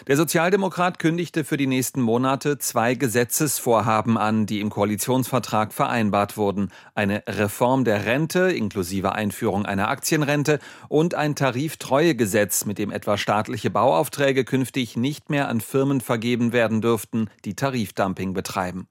Der 0.06 0.16
Sozialdemokrat 0.16 0.98
kündigte 0.98 1.44
für 1.44 1.56
die 1.56 1.66
nächsten 1.66 2.00
Monate 2.00 2.58
zwei 2.58 2.94
Gesetzesvorhaben 2.94 4.16
an, 4.16 4.46
die 4.46 4.60
im 4.60 4.70
Koalitionsvertrag 4.70 5.72
vereinbart 5.72 6.36
wurden. 6.36 6.70
Eine 6.94 7.22
Reform 7.26 7.84
der 7.84 8.06
Rente 8.06 8.50
inklusive 8.50 9.12
Einführung 9.12 9.66
einer 9.66 9.88
Aktienrente 9.88 10.58
und 10.88 11.14
ein 11.14 11.34
Tariftreuegesetz, 11.34 12.64
mit 12.64 12.78
dem 12.78 12.90
etwa 12.90 13.18
staatliche 13.18 13.70
Bauaufträge 13.70 14.44
künftig 14.44 14.96
nicht 14.96 15.30
mehr 15.30 15.48
an 15.48 15.60
Firmen 15.60 16.00
vergeben 16.00 16.52
werden 16.52 16.80
dürften, 16.80 17.28
die 17.44 17.54
Tarifdumping 17.54 18.32
betreiben. 18.32 18.88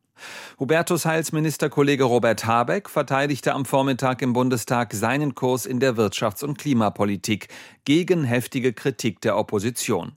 Hubertus 0.60 1.06
Heils 1.06 1.32
Ministerkollege 1.32 2.06
Robert 2.06 2.46
Habeck 2.46 2.90
verteidigte 2.90 3.54
am 3.54 3.66
Vormittag 3.66 4.22
im 4.22 4.34
Bundestag 4.34 4.94
seinen 4.94 5.36
Kurs 5.36 5.66
in 5.66 5.80
der 5.80 5.96
Wirtschafts- 5.96 6.44
und 6.44 6.58
Klimapolitik 6.58 7.50
gegen 7.84 8.24
heftige 8.24 8.74
Kritik 8.74 9.22
der 9.22 9.38
Opposition. 9.38 10.14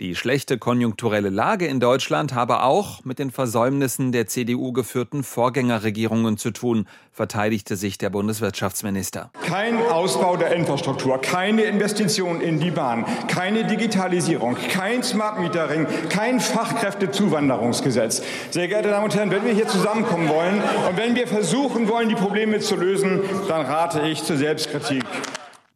Die 0.00 0.14
schlechte 0.14 0.58
konjunkturelle 0.58 1.30
Lage 1.30 1.66
in 1.66 1.80
Deutschland 1.80 2.34
habe 2.34 2.62
auch 2.62 3.04
mit 3.04 3.18
den 3.18 3.30
Versäumnissen 3.30 4.12
der 4.12 4.26
CDU 4.26 4.72
geführten 4.72 5.22
Vorgängerregierungen 5.22 6.36
zu 6.38 6.50
tun, 6.50 6.86
verteidigte 7.12 7.76
sich 7.76 7.98
der 7.98 8.10
Bundeswirtschaftsminister. 8.10 9.30
Kein 9.44 9.80
Ausbau 9.82 10.36
der 10.36 10.54
Infrastruktur, 10.54 11.20
keine 11.20 11.62
Investitionen 11.62 12.40
in 12.40 12.60
die 12.60 12.70
Bahn, 12.70 13.04
keine 13.26 13.64
Digitalisierung, 13.64 14.56
kein 14.70 15.02
Smart 15.02 15.40
Metering, 15.40 15.86
kein 16.08 16.40
Fachkräftezuwanderungsgesetz. 16.40 18.22
Sehr 18.50 18.68
geehrte 18.68 18.90
Damen 18.90 19.04
und 19.04 19.14
Herren, 19.16 19.30
wenn 19.30 19.44
wir 19.44 19.52
hier 19.52 19.68
zusammenkommen 19.68 20.28
wollen 20.28 20.62
und 20.88 20.96
wenn 20.96 21.16
wir 21.16 21.26
versuchen 21.26 21.88
wollen, 21.88 22.08
die 22.08 22.14
Probleme 22.14 22.60
zu 22.60 22.76
lösen, 22.76 23.20
dann 23.48 23.66
rate 23.66 24.02
ich 24.02 24.22
zur 24.22 24.36
Selbstkritik. 24.36 25.04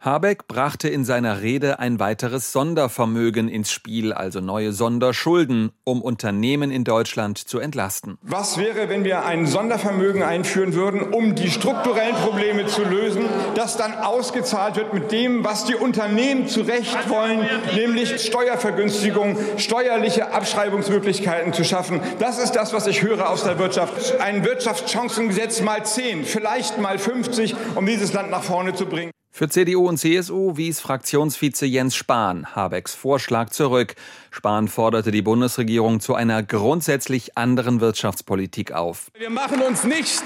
Habeck 0.04 0.48
brachte 0.48 0.88
in 0.88 1.04
seiner 1.04 1.42
Rede 1.42 1.78
ein 1.78 2.00
weiteres 2.00 2.50
Sondervermögen 2.50 3.46
ins 3.46 3.70
Spiel, 3.70 4.12
also 4.12 4.40
neue 4.40 4.72
Sonderschulden, 4.72 5.70
um 5.84 6.02
Unternehmen 6.02 6.72
in 6.72 6.82
Deutschland 6.82 7.38
zu 7.38 7.60
entlasten. 7.60 8.18
Was 8.22 8.58
wäre, 8.58 8.88
wenn 8.88 9.04
wir 9.04 9.24
ein 9.24 9.46
Sondervermögen 9.46 10.24
einführen 10.24 10.74
würden, 10.74 11.02
um 11.14 11.36
die 11.36 11.52
strukturellen 11.52 12.16
Probleme 12.16 12.66
zu 12.66 12.82
lösen, 12.82 13.26
das 13.54 13.76
dann 13.76 13.94
ausgezahlt 13.94 14.74
wird 14.74 14.92
mit 14.92 15.12
dem, 15.12 15.44
was 15.44 15.66
die 15.66 15.76
Unternehmen 15.76 16.48
zu 16.48 16.62
Recht 16.62 17.08
wollen, 17.08 17.46
nämlich 17.76 18.26
Steuervergünstigung, 18.26 19.38
steuerliche 19.56 20.32
Abschreibungsmöglichkeiten 20.32 21.52
zu 21.52 21.62
schaffen. 21.62 22.00
Das 22.18 22.38
ist 22.40 22.56
das, 22.56 22.72
was 22.72 22.88
ich 22.88 23.02
höre 23.02 23.30
aus 23.30 23.44
der 23.44 23.60
Wirtschaft. 23.60 24.20
Ein 24.20 24.44
Wirtschaftschancengesetz 24.44 25.60
mal 25.60 25.86
10, 25.86 26.24
vielleicht 26.24 26.78
mal 26.78 26.98
50, 26.98 27.54
um 27.76 27.86
dieses 27.86 28.12
Land 28.12 28.32
nach 28.32 28.42
vorne 28.42 28.74
zu 28.74 28.86
bringen. 28.86 29.12
Für 29.34 29.48
CDU 29.48 29.88
und 29.88 29.96
CSU 29.96 30.58
wies 30.58 30.80
Fraktionsvize 30.80 31.64
Jens 31.64 31.96
Spahn 31.96 32.54
Habecks 32.54 32.94
Vorschlag 32.94 33.48
zurück. 33.48 33.94
Spahn 34.30 34.68
forderte 34.68 35.10
die 35.10 35.22
Bundesregierung 35.22 36.00
zu 36.00 36.14
einer 36.14 36.42
grundsätzlich 36.42 37.38
anderen 37.38 37.80
Wirtschaftspolitik 37.80 38.72
auf. 38.72 39.10
Wir 39.18 39.30
machen 39.30 39.62
uns 39.62 39.84
nicht 39.84 40.22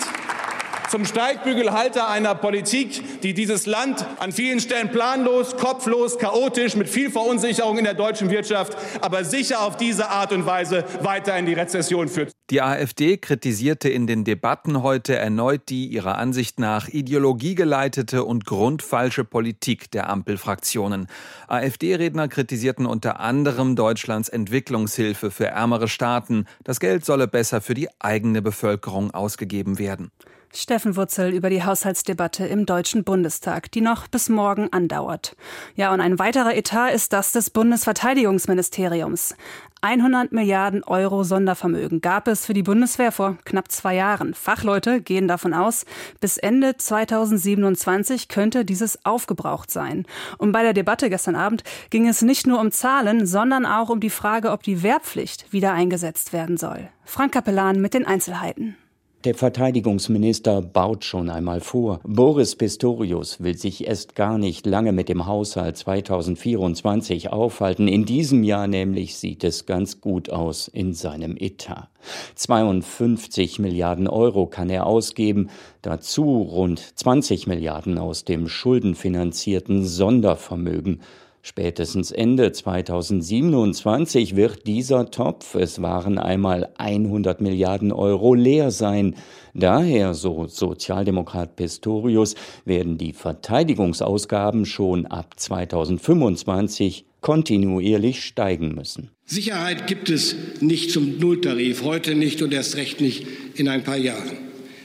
zum 0.90 1.04
Steigbügelhalter 1.04 2.08
einer 2.08 2.34
Politik, 2.34 3.20
die 3.22 3.34
dieses 3.34 3.66
Land 3.66 4.06
an 4.18 4.32
vielen 4.32 4.60
Stellen 4.60 4.90
planlos, 4.90 5.56
kopflos, 5.56 6.18
chaotisch, 6.18 6.76
mit 6.76 6.88
viel 6.88 7.10
Verunsicherung 7.10 7.78
in 7.78 7.84
der 7.84 7.94
deutschen 7.94 8.30
Wirtschaft, 8.30 8.76
aber 9.00 9.24
sicher 9.24 9.62
auf 9.62 9.76
diese 9.76 10.08
Art 10.08 10.32
und 10.32 10.46
Weise 10.46 10.84
weiter 11.02 11.36
in 11.38 11.46
die 11.46 11.54
Rezession 11.54 12.08
führt. 12.08 12.32
Die 12.50 12.62
AfD 12.62 13.16
kritisierte 13.16 13.88
in 13.88 14.06
den 14.06 14.22
Debatten 14.22 14.82
heute 14.82 15.16
erneut 15.16 15.62
die 15.68 15.86
ihrer 15.88 16.18
Ansicht 16.18 16.60
nach 16.60 16.88
ideologiegeleitete 16.88 18.24
und 18.24 18.46
grundfalsche 18.46 19.24
Politik 19.24 19.90
der 19.90 20.08
Ampelfraktionen. 20.08 21.08
AfD-Redner 21.48 22.28
kritisierten 22.28 22.86
unter 22.86 23.18
anderem 23.18 23.74
Deutschlands 23.74 24.28
Entwicklungshilfe 24.28 25.32
für 25.32 25.46
ärmere 25.46 25.88
Staaten. 25.88 26.46
Das 26.62 26.78
Geld 26.78 27.04
solle 27.04 27.26
besser 27.26 27.60
für 27.60 27.74
die 27.74 27.88
eigene 27.98 28.42
Bevölkerung 28.42 29.10
ausgegeben 29.10 29.80
werden. 29.80 30.12
Steffen 30.52 30.96
Wurzel 30.96 31.32
über 31.32 31.50
die 31.50 31.64
Haushaltsdebatte 31.64 32.46
im 32.46 32.66
Deutschen 32.66 33.04
Bundestag, 33.04 33.70
die 33.72 33.80
noch 33.80 34.08
bis 34.08 34.28
morgen 34.28 34.72
andauert. 34.72 35.36
Ja, 35.74 35.92
und 35.92 36.00
ein 36.00 36.18
weiterer 36.18 36.54
Etat 36.54 36.90
ist 36.90 37.12
das 37.12 37.32
des 37.32 37.50
Bundesverteidigungsministeriums. 37.50 39.34
100 39.82 40.32
Milliarden 40.32 40.82
Euro 40.84 41.22
Sondervermögen 41.22 42.00
gab 42.00 42.26
es 42.28 42.46
für 42.46 42.54
die 42.54 42.62
Bundeswehr 42.62 43.12
vor 43.12 43.36
knapp 43.44 43.70
zwei 43.70 43.94
Jahren. 43.94 44.34
Fachleute 44.34 45.00
gehen 45.00 45.28
davon 45.28 45.54
aus, 45.54 45.84
bis 46.18 46.38
Ende 46.38 46.76
2027 46.76 48.28
könnte 48.28 48.64
dieses 48.64 49.04
aufgebraucht 49.04 49.70
sein. 49.70 50.06
Und 50.38 50.52
bei 50.52 50.62
der 50.62 50.72
Debatte 50.72 51.10
gestern 51.10 51.36
Abend 51.36 51.62
ging 51.90 52.08
es 52.08 52.22
nicht 52.22 52.46
nur 52.46 52.60
um 52.60 52.72
Zahlen, 52.72 53.26
sondern 53.26 53.66
auch 53.66 53.90
um 53.90 54.00
die 54.00 54.10
Frage, 54.10 54.50
ob 54.50 54.62
die 54.62 54.82
Wehrpflicht 54.82 55.52
wieder 55.52 55.72
eingesetzt 55.72 56.32
werden 56.32 56.56
soll. 56.56 56.88
Frank 57.04 57.32
Kapellan 57.32 57.80
mit 57.80 57.94
den 57.94 58.06
Einzelheiten. 58.06 58.76
Der 59.24 59.34
Verteidigungsminister 59.34 60.62
baut 60.62 61.04
schon 61.04 61.30
einmal 61.30 61.60
vor. 61.60 62.00
Boris 62.04 62.54
Pistorius 62.54 63.40
will 63.40 63.56
sich 63.56 63.86
erst 63.86 64.14
gar 64.14 64.38
nicht 64.38 64.66
lange 64.66 64.92
mit 64.92 65.08
dem 65.08 65.26
Haushalt 65.26 65.76
2024 65.76 67.32
aufhalten. 67.32 67.88
In 67.88 68.04
diesem 68.04 68.44
Jahr 68.44 68.68
nämlich 68.68 69.16
sieht 69.16 69.42
es 69.42 69.66
ganz 69.66 70.00
gut 70.00 70.30
aus 70.30 70.68
in 70.68 70.92
seinem 70.92 71.36
Etat. 71.36 71.88
52 72.36 73.58
Milliarden 73.58 74.06
Euro 74.06 74.46
kann 74.46 74.70
er 74.70 74.86
ausgeben, 74.86 75.50
dazu 75.82 76.42
rund 76.42 76.78
20 76.78 77.48
Milliarden 77.48 77.98
aus 77.98 78.24
dem 78.24 78.48
schuldenfinanzierten 78.48 79.84
Sondervermögen. 79.84 81.00
Spätestens 81.48 82.10
Ende 82.10 82.50
2027 82.50 84.34
wird 84.34 84.66
dieser 84.66 85.12
Topf, 85.12 85.54
es 85.54 85.80
waren 85.80 86.18
einmal 86.18 86.70
100 86.76 87.40
Milliarden 87.40 87.92
Euro, 87.92 88.34
leer 88.34 88.72
sein. 88.72 89.14
Daher, 89.54 90.14
so 90.14 90.48
Sozialdemokrat 90.48 91.54
Pistorius, 91.54 92.34
werden 92.64 92.98
die 92.98 93.12
Verteidigungsausgaben 93.12 94.66
schon 94.66 95.06
ab 95.06 95.34
2025 95.38 97.04
kontinuierlich 97.20 98.24
steigen 98.24 98.74
müssen. 98.74 99.12
Sicherheit 99.24 99.86
gibt 99.86 100.10
es 100.10 100.34
nicht 100.58 100.90
zum 100.90 101.20
Nulltarif, 101.20 101.84
heute 101.84 102.16
nicht 102.16 102.42
und 102.42 102.52
erst 102.52 102.74
recht 102.74 103.00
nicht 103.00 103.24
in 103.54 103.68
ein 103.68 103.84
paar 103.84 103.98
Jahren. 103.98 104.36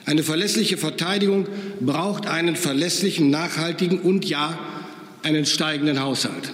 Eine 0.06 0.22
verlässliche 0.22 0.77
Verteidigung 0.77 1.48
braucht 1.80 2.27
einen 2.27 2.56
verlässlichen, 2.56 3.32
nachhaltigen 3.32 4.00
und 4.00 4.25
ja, 4.25 4.60
einen 5.24 5.46
steigenden 5.46 6.01
Haushalt. 6.01 6.54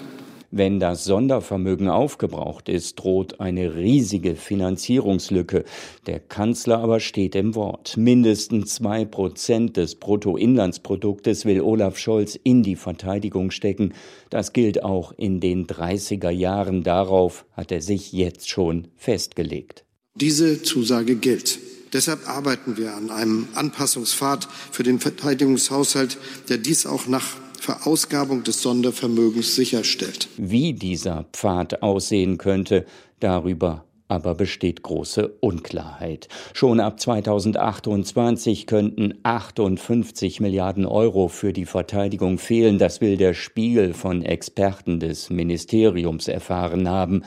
Wenn 0.49 0.79
das 0.79 1.03
Sondervermögen 1.03 1.89
aufgebraucht 1.89 2.69
ist, 2.69 2.95
droht 2.95 3.41
eine 3.41 3.75
riesige 3.75 4.37
Finanzierungslücke. 4.37 5.65
Der 6.05 6.21
Kanzler 6.21 6.79
aber 6.79 7.01
steht 7.01 7.35
im 7.35 7.53
Wort. 7.53 7.97
Mindestens 7.97 8.75
zwei 8.75 9.03
Prozent 9.03 9.75
des 9.75 9.95
Bruttoinlandsproduktes 9.95 11.43
will 11.43 11.59
Olaf 11.59 11.97
Scholz 11.97 12.39
in 12.41 12.63
die 12.63 12.77
Verteidigung 12.77 13.51
stecken. 13.51 13.93
Das 14.29 14.53
gilt 14.53 14.83
auch 14.83 15.11
in 15.17 15.41
den 15.41 15.67
30er 15.67 16.29
Jahren. 16.29 16.81
Darauf 16.81 17.45
hat 17.51 17.73
er 17.73 17.81
sich 17.81 18.13
jetzt 18.13 18.49
schon 18.49 18.87
festgelegt. 18.95 19.83
Diese 20.15 20.63
Zusage 20.63 21.15
gilt. 21.15 21.59
Deshalb 21.91 22.27
arbeiten 22.27 22.77
wir 22.77 22.95
an 22.95 23.11
einem 23.11 23.47
Anpassungspfad 23.53 24.47
für 24.71 24.83
den 24.83 24.99
Verteidigungshaushalt, 24.99 26.17
der 26.49 26.57
dies 26.57 26.85
auch 26.85 27.07
nach 27.07 27.35
Verausgabung 27.59 28.43
des 28.43 28.61
Sondervermögens 28.61 29.55
sicherstellt. 29.55 30.27
Wie 30.37 30.73
dieser 30.73 31.25
Pfad 31.33 31.81
aussehen 31.81 32.37
könnte, 32.37 32.85
darüber 33.19 33.83
aber 34.07 34.35
besteht 34.35 34.83
große 34.83 35.27
Unklarheit. 35.41 36.29
Schon 36.53 36.79
ab 36.79 36.99
2028 36.99 38.65
könnten 38.65 39.15
58 39.23 40.39
Milliarden 40.39 40.85
Euro 40.85 41.27
für 41.27 41.53
die 41.53 41.65
Verteidigung 41.65 42.37
fehlen. 42.37 42.79
Das 42.79 43.01
will 43.01 43.17
der 43.17 43.33
Spiegel 43.33 43.93
von 43.93 44.23
Experten 44.23 44.99
des 44.99 45.29
Ministeriums 45.29 46.27
erfahren 46.27 46.89
haben. 46.89 47.23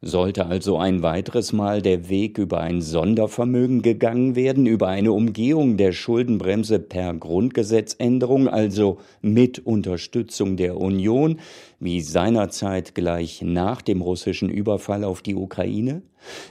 Sollte 0.00 0.46
also 0.46 0.78
ein 0.78 1.02
weiteres 1.02 1.52
Mal 1.52 1.82
der 1.82 2.08
Weg 2.08 2.38
über 2.38 2.60
ein 2.60 2.80
Sondervermögen 2.80 3.82
gegangen 3.82 4.36
werden, 4.36 4.66
über 4.66 4.86
eine 4.86 5.10
Umgehung 5.10 5.76
der 5.76 5.90
Schuldenbremse 5.90 6.78
per 6.78 7.12
Grundgesetzänderung, 7.14 8.48
also 8.48 8.98
mit 9.22 9.58
Unterstützung 9.66 10.56
der 10.56 10.76
Union, 10.76 11.40
wie 11.80 12.00
seinerzeit 12.00 12.94
gleich 12.94 13.42
nach 13.42 13.82
dem 13.82 14.00
russischen 14.00 14.48
Überfall 14.48 15.04
auf 15.04 15.22
die 15.22 15.34
Ukraine? 15.34 16.02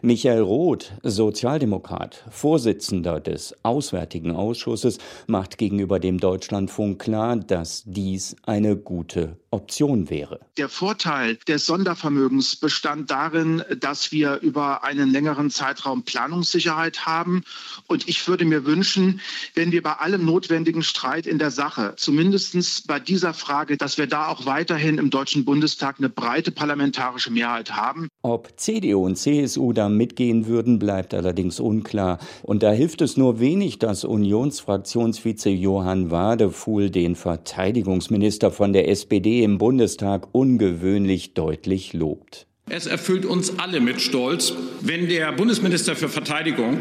Michael 0.01 0.41
Roth, 0.41 0.93
Sozialdemokrat, 1.03 2.23
Vorsitzender 2.31 3.19
des 3.19 3.53
Auswärtigen 3.63 4.31
Ausschusses, 4.31 4.97
macht 5.27 5.57
gegenüber 5.57 5.99
dem 5.99 6.19
Deutschlandfunk 6.19 6.99
klar, 6.99 7.35
dass 7.35 7.83
dies 7.85 8.35
eine 8.43 8.77
gute 8.77 9.37
Option 9.51 10.09
wäre. 10.09 10.39
Der 10.57 10.69
Vorteil 10.69 11.37
des 11.47 11.65
Sondervermögens 11.65 12.57
bestand 12.57 13.09
darin, 13.11 13.63
dass 13.79 14.11
wir 14.11 14.39
über 14.41 14.83
einen 14.83 15.09
längeren 15.09 15.49
Zeitraum 15.49 16.03
Planungssicherheit 16.03 17.05
haben. 17.05 17.43
Und 17.87 18.07
ich 18.07 18.27
würde 18.27 18.45
mir 18.45 18.65
wünschen, 18.65 19.21
wenn 19.53 19.71
wir 19.71 19.81
bei 19.81 19.93
allem 19.93 20.25
notwendigen 20.25 20.83
Streit 20.83 21.25
in 21.27 21.39
der 21.39 21.51
Sache, 21.51 21.93
zumindest 21.97 22.87
bei 22.87 22.99
dieser 22.99 23.33
Frage, 23.33 23.77
dass 23.77 23.97
wir 23.97 24.07
da 24.07 24.27
auch 24.27 24.45
weiterhin 24.45 24.97
im 24.97 25.09
Deutschen 25.17 25.45
Bundestag 25.45 25.95
eine 25.97 26.09
breite 26.09 26.51
parlamentarische 26.51 27.31
Mehrheit 27.31 27.75
haben. 27.75 28.07
Ob 28.21 28.51
CDU 28.55 29.03
und 29.03 29.15
CSU 29.15 29.73
da 29.73 29.89
mitgehen 29.89 30.45
würden, 30.45 30.77
bleibt 30.77 31.15
allerdings 31.15 31.59
unklar. 31.59 32.19
Und 32.43 32.61
da 32.61 32.71
hilft 32.71 33.01
es 33.01 33.17
nur 33.17 33.39
wenig, 33.39 33.79
dass 33.79 34.03
Unionsfraktionsvize 34.03 35.49
Johann 35.49 36.11
Wadefuhl 36.11 36.91
den 36.91 37.15
Verteidigungsminister 37.15 38.51
von 38.51 38.73
der 38.73 38.89
SPD 38.89 39.43
im 39.43 39.57
Bundestag 39.57 40.27
ungewöhnlich 40.33 41.33
deutlich 41.33 41.93
lobt. 41.93 42.45
Es 42.69 42.85
erfüllt 42.85 43.25
uns 43.25 43.57
alle 43.57 43.79
mit 43.79 44.01
Stolz, 44.01 44.53
wenn 44.81 45.07
der 45.09 45.31
Bundesminister 45.31 45.95
für 45.95 46.09
Verteidigung 46.09 46.77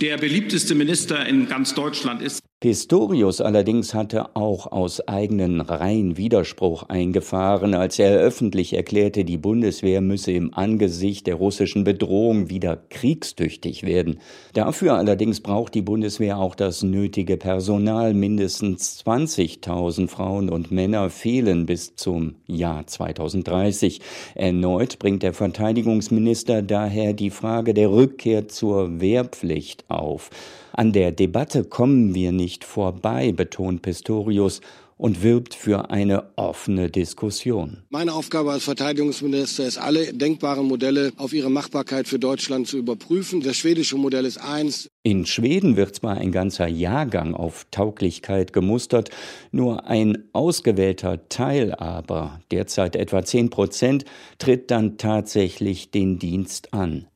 der 0.00 0.16
beliebteste 0.16 0.76
Minister 0.76 1.26
in 1.26 1.48
ganz 1.48 1.74
Deutschland 1.74 2.22
ist. 2.22 2.40
Pistorius 2.60 3.40
allerdings 3.40 3.94
hatte 3.94 4.36
auch 4.36 4.70
aus 4.70 5.08
eigenen 5.08 5.62
Reihen 5.62 6.18
Widerspruch 6.18 6.82
eingefahren, 6.90 7.72
als 7.72 7.98
er 7.98 8.18
öffentlich 8.18 8.74
erklärte, 8.74 9.24
die 9.24 9.38
Bundeswehr 9.38 10.02
müsse 10.02 10.32
im 10.32 10.52
Angesicht 10.52 11.26
der 11.26 11.36
russischen 11.36 11.84
Bedrohung 11.84 12.50
wieder 12.50 12.76
kriegstüchtig 12.76 13.84
werden. 13.84 14.18
Dafür 14.52 14.96
allerdings 14.96 15.40
braucht 15.40 15.74
die 15.74 15.80
Bundeswehr 15.80 16.36
auch 16.36 16.54
das 16.54 16.82
nötige 16.82 17.38
Personal. 17.38 18.12
Mindestens 18.12 19.02
20.000 19.06 20.08
Frauen 20.08 20.50
und 20.50 20.70
Männer 20.70 21.08
fehlen 21.08 21.64
bis 21.64 21.96
zum 21.96 22.34
Jahr 22.46 22.86
2030. 22.86 24.02
Erneut 24.34 24.98
bringt 24.98 25.22
der 25.22 25.32
Verteidigungsminister 25.32 26.60
daher 26.60 27.14
die 27.14 27.30
Frage 27.30 27.72
der 27.72 27.90
Rückkehr 27.90 28.48
zur 28.48 29.00
Wehrpflicht 29.00 29.86
auf. 29.88 30.28
An 30.72 30.92
der 30.92 31.12
Debatte 31.12 31.64
kommen 31.64 32.14
wir 32.14 32.32
nicht 32.32 32.64
vorbei, 32.64 33.32
betont 33.32 33.82
Pistorius 33.82 34.60
und 35.00 35.22
wirbt 35.22 35.54
für 35.54 35.90
eine 35.90 36.36
offene 36.36 36.90
Diskussion. 36.90 37.78
Meine 37.88 38.12
Aufgabe 38.12 38.52
als 38.52 38.64
Verteidigungsminister 38.64 39.64
ist, 39.64 39.78
alle 39.78 40.12
denkbaren 40.12 40.66
Modelle 40.66 41.12
auf 41.16 41.32
ihre 41.32 41.50
Machbarkeit 41.50 42.06
für 42.06 42.18
Deutschland 42.18 42.68
zu 42.68 42.76
überprüfen. 42.76 43.40
Das 43.40 43.56
schwedische 43.56 43.96
Modell 43.96 44.26
ist 44.26 44.36
eins. 44.36 44.88
In 45.02 45.24
Schweden 45.24 45.76
wird 45.76 45.94
zwar 45.94 46.18
ein 46.18 46.32
ganzer 46.32 46.68
Jahrgang 46.68 47.34
auf 47.34 47.66
Tauglichkeit 47.70 48.52
gemustert, 48.52 49.08
nur 49.52 49.86
ein 49.86 50.28
ausgewählter 50.34 51.26
Teil 51.30 51.74
aber, 51.74 52.40
derzeit 52.50 52.94
etwa 52.94 53.24
10 53.24 53.48
Prozent, 53.48 54.04
tritt 54.36 54.70
dann 54.70 54.98
tatsächlich 54.98 55.90
den 55.90 56.18
Dienst 56.18 56.74
an. 56.74 57.06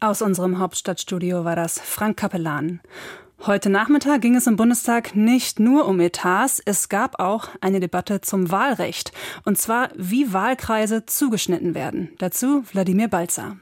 Aus 0.00 0.22
unserem 0.22 0.60
Hauptstadtstudio 0.60 1.44
war 1.44 1.56
das 1.56 1.80
Frank 1.80 2.18
Kapellan. 2.18 2.78
Heute 3.46 3.68
Nachmittag 3.68 4.20
ging 4.20 4.36
es 4.36 4.46
im 4.46 4.54
Bundestag 4.54 5.16
nicht 5.16 5.58
nur 5.58 5.88
um 5.88 5.98
Etats, 5.98 6.62
es 6.64 6.88
gab 6.88 7.18
auch 7.18 7.48
eine 7.60 7.80
Debatte 7.80 8.20
zum 8.20 8.52
Wahlrecht. 8.52 9.10
Und 9.44 9.58
zwar, 9.58 9.88
wie 9.96 10.32
Wahlkreise 10.32 11.04
zugeschnitten 11.06 11.74
werden. 11.74 12.10
Dazu 12.18 12.62
Wladimir 12.70 13.08
Balzer. 13.08 13.56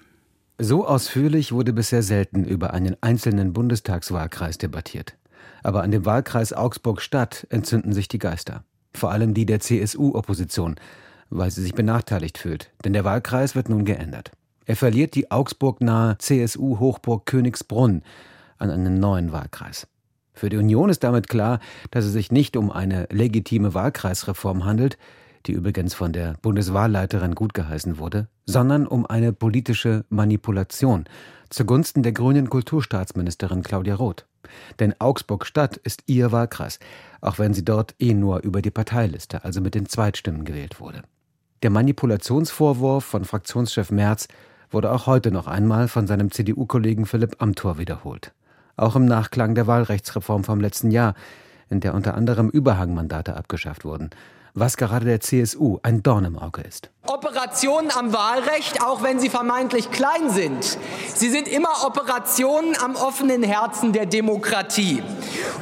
So 0.59 0.87
ausführlich 0.87 1.53
wurde 1.53 1.73
bisher 1.73 2.03
selten 2.03 2.45
über 2.45 2.75
einen 2.75 2.97
einzelnen 3.01 3.55
Bundestagswahlkreis 3.55 4.59
debattiert. 4.59 5.17
Aber 5.63 5.83
an 5.83 5.91
dem 5.91 6.05
Wahlkreis 6.05 6.53
Augsburg-Stadt 6.53 7.47
entzünden 7.49 7.95
sich 7.95 8.09
die 8.09 8.19
Geister. 8.19 8.63
Vor 8.93 9.11
allem 9.11 9.33
die 9.33 9.47
der 9.47 9.61
CSU-Opposition, 9.61 10.77
weil 11.31 11.51
sie 11.51 11.63
sich 11.63 11.73
benachteiligt 11.73 12.37
fühlt. 12.37 12.73
Denn 12.85 12.93
der 12.93 13.05
Wahlkreis 13.05 13.55
wird 13.55 13.71
nun 13.71 13.87
geändert. 13.87 14.33
Er 14.67 14.75
verliert 14.75 15.15
die 15.15 15.31
Augsburg-nahe 15.31 16.19
CSU-Hochburg 16.19 17.25
Königsbrunn 17.25 18.03
an 18.59 18.71
einen 18.71 18.99
neuen 18.99 19.31
Wahlkreis. 19.31 19.87
Für 20.35 20.49
die 20.49 20.57
Union 20.57 20.91
ist 20.91 21.05
damit 21.05 21.29
klar, 21.29 21.61
dass 21.93 22.05
es 22.05 22.13
sich 22.13 22.33
nicht 22.33 22.57
um 22.57 22.73
eine 22.73 23.07
legitime 23.11 23.75
Wahlkreisreform 23.75 24.65
handelt, 24.65 24.99
die 25.47 25.53
übrigens 25.53 25.95
von 25.95 26.13
der 26.13 26.35
Bundeswahlleiterin 26.43 27.37
gutgeheißen 27.37 27.99
wurde, 27.99 28.27
sondern 28.45 28.89
um 28.89 29.07
eine 29.07 29.33
politische 29.33 30.05
Manipulation 30.09 31.05
zugunsten 31.49 32.03
der 32.03 32.11
grünen 32.11 32.51
Kulturstaatsministerin 32.51 33.63
Claudia 33.63 33.95
Roth. 33.95 34.27
Denn 34.81 34.95
Augsburg-Stadt 34.99 35.77
ist 35.77 36.03
ihr 36.07 36.33
Wahlkreis, 36.33 36.81
auch 37.21 37.39
wenn 37.39 37.55
sie 37.55 37.65
dort 37.65 37.95
eh 38.01 38.15
nur 38.15 38.43
über 38.43 38.63
die 38.63 38.73
Parteiliste, 38.73 39.45
also 39.45 39.61
mit 39.61 39.77
den 39.77 39.89
Zweitstimmen 39.89 40.45
gewählt 40.45 40.81
wurde. 40.81 41.03
Der 41.63 41.71
Manipulationsvorwurf 41.71 43.05
von 43.05 43.25
Fraktionschef 43.25 43.91
Merz 43.91 44.27
wurde 44.77 44.93
auch 44.93 45.07
heute 45.07 45.31
noch 45.31 45.47
einmal 45.47 45.89
von 45.89 46.07
seinem 46.07 46.31
CDU-Kollegen 46.31 47.07
Philipp 47.07 47.37
Amthor 47.41 47.79
wiederholt. 47.79 48.33
Auch 48.77 48.95
im 48.95 49.07
Nachklang 49.07 49.55
der 49.55 49.67
Wahlrechtsreform 49.67 50.45
vom 50.45 50.61
letzten 50.61 50.91
Jahr, 50.91 51.15
in 51.71 51.81
der 51.81 51.95
unter 51.95 52.13
anderem 52.13 52.51
Überhangmandate 52.51 53.39
abgeschafft 53.39 53.87
wurden 53.87 54.11
was 54.57 54.79
gerade 54.79 55.05
der 55.05 55.21
CSU 55.21 55.79
ein 55.83 56.03
Dorn 56.03 56.25
im 56.25 56.39
Auge 56.39 56.63
ist. 56.63 56.89
Operationen 57.07 57.91
am 57.91 58.15
Wahlrecht, 58.15 58.83
auch 58.83 59.03
wenn 59.03 59.21
sie 59.21 59.29
vermeintlich 59.29 59.91
klein 59.91 60.31
sind, 60.31 60.79
sie 61.15 61.29
sind 61.29 61.47
immer 61.47 61.85
Operationen 61.85 62.75
am 62.83 62.97
offenen 62.97 63.43
Herzen 63.43 63.93
der 63.93 64.07
Demokratie. 64.07 65.03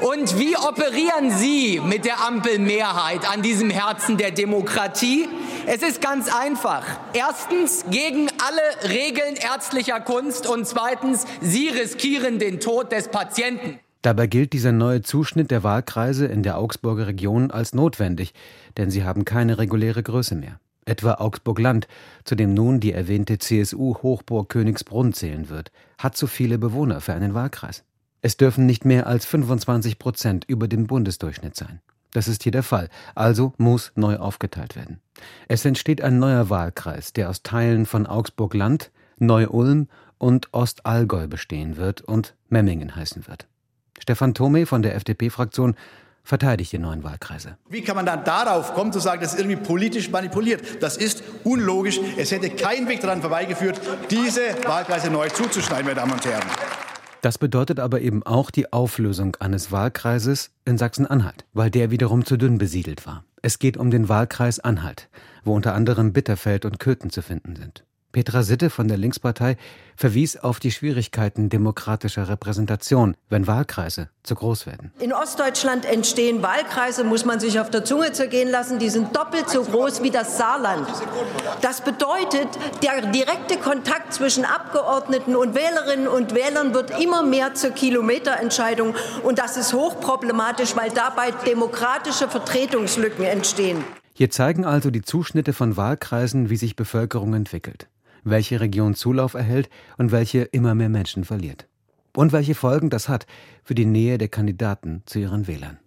Und 0.00 0.38
wie 0.38 0.56
operieren 0.56 1.33
Sie 1.33 1.83
mit 1.85 2.04
der 2.04 2.25
Ampelmehrheit 2.25 3.28
an 3.30 3.42
diesem 3.42 3.68
Herzen 3.68 4.16
der 4.16 4.30
Demokratie? 4.30 5.28
Es 5.66 5.83
ist 5.83 6.02
ganz 6.02 6.28
einfach. 6.35 6.85
Erstens 7.14 7.87
gegen 7.90 8.28
alle 8.47 8.92
Regeln 8.92 9.35
ärztlicher 9.37 9.99
Kunst 10.00 10.47
und 10.47 10.66
zweitens, 10.66 11.25
Sie 11.40 11.68
riskieren 11.68 12.38
den 12.38 12.61
Tod 12.61 12.92
des 12.92 13.09
Patienten. 13.09 13.78
Dabei 14.02 14.26
gilt 14.26 14.52
dieser 14.52 14.73
neue 14.73 15.00
Zuschnitt 15.00 15.50
der 15.50 15.62
Wahlkreise 15.62 16.26
in 16.26 16.42
der 16.42 16.59
Augsburger 16.59 17.06
Region 17.06 17.50
als 17.50 17.73
notwendig, 17.73 18.35
denn 18.76 18.90
sie 18.90 19.04
haben 19.04 19.25
keine 19.25 19.56
reguläre 19.56 20.02
Größe 20.02 20.35
mehr. 20.35 20.61
Etwa 20.85 21.14
Augsburg-Land, 21.14 21.88
zu 22.25 22.35
dem 22.35 22.52
nun 22.52 22.80
die 22.80 22.92
erwähnte 22.92 23.38
CSU-Hochburg 23.38 24.50
Königsbrunn 24.50 25.14
zählen 25.14 25.49
wird, 25.49 25.73
hat 25.97 26.18
zu 26.18 26.26
viele 26.26 26.59
Bewohner 26.59 27.00
für 27.00 27.14
einen 27.14 27.33
Wahlkreis. 27.33 27.85
Es 28.21 28.37
dürfen 28.37 28.66
nicht 28.66 28.85
mehr 28.85 29.06
als 29.06 29.25
25 29.25 29.99
Prozent 29.99 30.44
über 30.47 30.68
dem 30.68 30.87
Bundesdurchschnitt 30.87 31.56
sein. 31.56 31.80
Das 32.14 32.28
ist 32.28 32.44
hier 32.44 32.52
der 32.52 32.62
Fall, 32.62 32.88
also 33.14 33.52
muss 33.59 33.92
neu 33.97 34.16
aufgeteilt 34.16 34.76
werden. 34.76 35.00
Es 35.49 35.64
entsteht 35.64 36.00
ein 36.00 36.18
neuer 36.18 36.49
Wahlkreis, 36.49 37.12
der 37.12 37.28
aus 37.28 37.42
Teilen 37.42 37.87
von 37.87 38.06
Augsburg-Land, 38.06 38.92
Neu-Ulm 39.18 39.88
und 40.18 40.49
Ostallgäu 40.52 41.26
bestehen 41.26 41.76
wird 41.76 42.00
und 42.02 42.35
Memmingen 42.49 42.94
heißen 42.94 43.26
wird. 43.26 43.49
Stefan 43.99 44.33
Thome 44.33 44.64
von 44.64 44.83
der 44.83 44.94
FDP-Fraktion 44.94 45.75
verteidigt 46.23 46.73
die 46.73 46.78
neuen 46.78 47.02
Wahlkreise. 47.02 47.59
Wie 47.68 47.83
kann 47.83 47.97
man 47.97 48.06
dann 48.06 48.25
darauf 48.25 48.75
kommen, 48.75 48.92
zu 48.92 49.00
sagen, 49.00 49.21
das 49.21 49.35
ist 49.35 49.40
irgendwie 49.40 49.56
politisch 49.56 50.09
manipuliert? 50.11 50.83
Das 50.83 50.97
ist 50.97 51.23
unlogisch. 51.42 51.99
Es 52.16 52.30
hätte 52.30 52.49
kein 52.50 52.88
Weg 52.88 53.00
daran 53.00 53.23
vorbeigeführt, 53.23 53.80
diese 54.11 54.40
Wahlkreise 54.64 55.11
neu 55.11 55.28
zuzuschneiden, 55.28 55.85
meine 55.85 55.97
Damen 55.97 56.12
und 56.12 56.25
Herren. 56.25 56.49
Das 57.25 57.38
bedeutet 57.38 57.81
aber 57.81 58.02
eben 58.02 58.23
auch 58.23 58.50
die 58.50 58.71
Auflösung 58.71 59.35
eines 59.37 59.73
Wahlkreises 59.73 60.50
in 60.66 60.76
Sachsen-Anhalt, 60.76 61.47
weil 61.54 61.71
der 61.71 61.90
wiederum 61.90 62.26
zu 62.26 62.37
dünn 62.37 62.59
besiedelt 62.59 63.07
war. 63.07 63.25
Es 63.40 63.59
geht 63.59 63.78
um 63.78 63.90
den 63.90 64.11
Wahlkreis 64.11 64.61
Anhalt, 64.61 65.09
wo 65.43 65.54
unter 65.54 65.75
anderem 65.75 66.12
Bitterfeld 66.12 66.66
und 66.66 66.78
Köthen 66.78 67.09
zu 67.09 67.23
finden 67.23 67.57
sind. 67.57 67.87
Petra 68.14 68.44
Sitte 68.44 68.71
von 68.71 68.87
der 68.87 68.97
Linkspartei 68.97 69.56
verwies 69.97 70.37
auf 70.37 70.61
die 70.61 70.71
Schwierigkeiten 70.71 71.49
demokratischer 71.49 72.28
Repräsentation, 72.28 73.16
wenn 73.28 73.49
Wahlkreise 73.49 74.09
zu 74.23 74.37
groß 74.37 74.66
werden. 74.66 74.92
In 75.00 75.12
Ostdeutschland 75.12 75.85
entstehen 75.85 76.40
Wahlkreise, 76.40 77.02
muss 77.02 77.25
man 77.25 77.40
sich 77.40 77.59
auf 77.59 77.71
der 77.71 77.85
Zunge 77.85 78.12
zergehen 78.12 78.49
lassen, 78.49 78.78
die 78.78 78.88
sind 78.88 79.16
doppelt 79.16 79.50
so 79.50 79.64
groß 79.64 80.02
wie 80.04 80.12
das 80.12 80.38
Saarland. 80.38 80.87
Das 81.61 81.80
bedeutet, 81.80 82.47
der 82.85 83.11
direkte 83.11 83.56
Kontakt 83.56 84.14
zwischen 84.14 84.44
Abgeordneten 84.44 85.35
und 85.35 85.56
Wählerinnen 85.56 86.06
und 86.06 86.37
Wählern 86.37 86.73
wird 86.73 86.97
immer 87.00 87.25
mehr 87.25 87.54
zur 87.54 87.71
Kilometerentscheidung. 87.71 88.95
Und 89.25 89.41
das 89.41 89.56
ist 89.56 89.73
hochproblematisch, 89.73 90.76
weil 90.76 90.91
dabei 90.91 91.32
demokratische 91.45 92.28
Vertretungslücken 92.28 93.25
entstehen. 93.25 93.82
Hier 94.12 94.30
zeigen 94.30 94.65
also 94.65 94.93
die 94.93 95.02
Zuschnitte 95.02 95.52
von 95.52 95.76
Wahlkreisen, 95.76 96.49
wie 96.49 96.56
sich 96.56 96.76
Bevölkerung 96.76 97.34
entwickelt 97.34 97.88
welche 98.25 98.60
Region 98.60 98.95
Zulauf 98.95 99.34
erhält 99.34 99.69
und 99.99 100.13
welche 100.13 100.43
immer 100.43 100.75
mehr 100.75 100.89
Menschen 100.89 101.25
verliert. 101.25 101.67
Und 102.17 102.32
welche 102.32 102.54
Folgen 102.54 102.91
das 102.91 103.08
hat 103.08 103.26
für 103.63 103.75
die 103.75 103.87
Nähe 103.87 104.19
der 104.19 104.28
Kandidaten 104.28 105.02
zu 105.06 105.19
ihren 105.19 105.47
Wählern. 105.47 105.78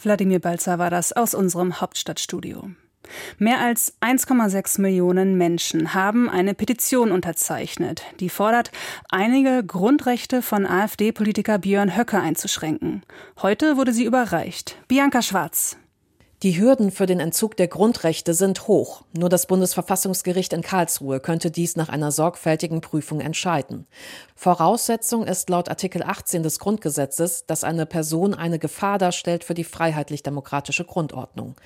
Wladimir 0.00 0.38
Balzer 0.38 0.78
war 0.78 0.90
das 0.90 1.12
aus 1.12 1.34
unserem 1.34 1.80
Hauptstadtstudio. 1.80 2.70
Mehr 3.38 3.60
als 3.60 3.94
1,6 4.00 4.80
Millionen 4.80 5.36
Menschen 5.36 5.94
haben 5.94 6.28
eine 6.28 6.54
Petition 6.54 7.10
unterzeichnet, 7.10 8.02
die 8.20 8.28
fordert, 8.28 8.70
einige 9.08 9.64
Grundrechte 9.64 10.42
von 10.42 10.66
AfD-Politiker 10.66 11.58
Björn 11.58 11.96
Höcke 11.96 12.20
einzuschränken. 12.20 13.02
Heute 13.40 13.76
wurde 13.76 13.92
sie 13.92 14.04
überreicht. 14.04 14.76
Bianca 14.88 15.22
Schwarz. 15.22 15.78
Die 16.44 16.56
Hürden 16.56 16.92
für 16.92 17.06
den 17.06 17.18
Entzug 17.18 17.56
der 17.56 17.66
Grundrechte 17.66 18.32
sind 18.32 18.68
hoch. 18.68 19.02
Nur 19.12 19.28
das 19.28 19.46
Bundesverfassungsgericht 19.46 20.52
in 20.52 20.62
Karlsruhe 20.62 21.18
könnte 21.18 21.50
dies 21.50 21.74
nach 21.74 21.88
einer 21.88 22.12
sorgfältigen 22.12 22.80
Prüfung 22.80 23.20
entscheiden. 23.20 23.88
Voraussetzung 24.36 25.26
ist 25.26 25.50
laut 25.50 25.68
Artikel 25.68 26.04
18 26.04 26.44
des 26.44 26.60
Grundgesetzes, 26.60 27.46
dass 27.46 27.64
eine 27.64 27.86
Person 27.86 28.34
eine 28.34 28.60
Gefahr 28.60 28.98
darstellt 28.98 29.42
für 29.42 29.54
die 29.54 29.64
freiheitlich-demokratische 29.64 30.84
Grundordnung. 30.84 31.56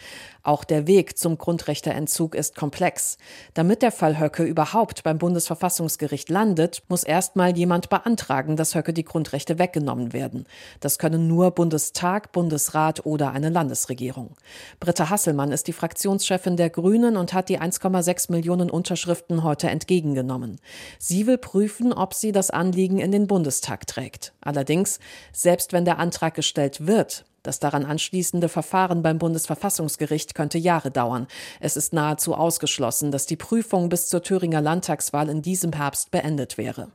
Auch 0.43 0.65
der 0.65 0.87
Weg 0.87 1.19
zum 1.19 1.37
Grundrechteentzug 1.37 2.35
ist 2.35 2.57
komplex. 2.57 3.19
Damit 3.53 3.83
der 3.83 3.93
Fall 3.93 4.19
Höcke 4.19 4.43
überhaupt 4.43 5.03
beim 5.03 5.19
Bundesverfassungsgericht 5.19 6.31
landet, 6.31 6.83
muss 6.89 7.05
erstmal 7.05 7.55
jemand 7.55 7.91
beantragen, 7.91 8.57
dass 8.57 8.75
Höcke 8.75 8.95
die 8.95 9.05
Grundrechte 9.05 9.59
weggenommen 9.59 10.15
werden. 10.15 10.47
Das 10.81 10.99
können 10.99 11.29
nur 11.29 11.51
Bundestag, 11.51 12.33
Bundesrat 12.33 13.05
oder 13.05 13.33
eine 13.33 13.51
Landesregierung. 13.51 14.35
Britta 14.81 15.11
Hasselmann 15.11 15.53
ist 15.53 15.67
die 15.67 15.73
Fraktionschefin 15.73 16.57
der 16.57 16.71
Grünen 16.71 17.17
und 17.17 17.33
hat 17.33 17.49
die 17.49 17.61
1,6 17.61 18.31
Millionen 18.31 18.71
Unterschriften 18.71 19.43
heute 19.43 19.69
entgegengenommen. 19.69 20.61
Sie 20.99 21.27
will 21.27 21.39
prüfen, 21.39 21.93
ob 21.93 22.15
sie 22.15 22.33
das 22.33 22.51
Anliegen 22.51 22.99
in 22.99 23.13
den 23.13 23.27
Bundestag 23.27 23.87
trägt. 23.87 24.33
Allerdings, 24.41 24.99
selbst 25.33 25.73
wenn 25.73 25.85
der 25.85 25.99
Antrag 25.99 26.35
gestellt 26.35 26.87
wird, 26.87 27.25
das 27.43 27.59
daran 27.59 27.85
anschließende 27.85 28.49
Verfahren 28.49 29.03
beim 29.03 29.19
Bundesverfassungsgericht 29.19 30.35
könnte 30.35 30.59
Jahre 30.59 30.91
dauern. 30.91 31.27
Es 31.61 31.77
ist 31.77 31.93
nahezu 31.93 32.35
ausgeschlossen, 32.35 33.11
dass 33.11 33.27
die 33.27 33.37
Prüfung 33.37 33.89
bis 33.89 34.09
zur 34.09 34.23
Thüringer 34.23 34.61
Landtagswahl 34.61 35.29
in 35.29 35.43
diesem 35.43 35.73
Herbst 35.73 36.11
beendet 36.11 36.57
wäre. 36.57 36.93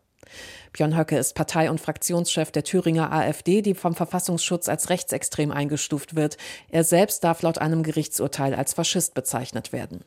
Björn 0.73 0.97
Höcke 0.97 1.17
ist 1.17 1.35
Partei- 1.35 1.69
und 1.69 1.81
Fraktionschef 1.81 2.51
der 2.51 2.63
Thüringer 2.63 3.11
AfD, 3.11 3.61
die 3.61 3.73
vom 3.73 3.95
Verfassungsschutz 3.95 4.69
als 4.69 4.89
rechtsextrem 4.89 5.51
eingestuft 5.51 6.15
wird. 6.15 6.37
Er 6.69 6.83
selbst 6.83 7.23
darf 7.23 7.41
laut 7.41 7.57
einem 7.57 7.83
Gerichtsurteil 7.83 8.53
als 8.53 8.73
Faschist 8.73 9.13
bezeichnet 9.13 9.73
werden. 9.73 10.03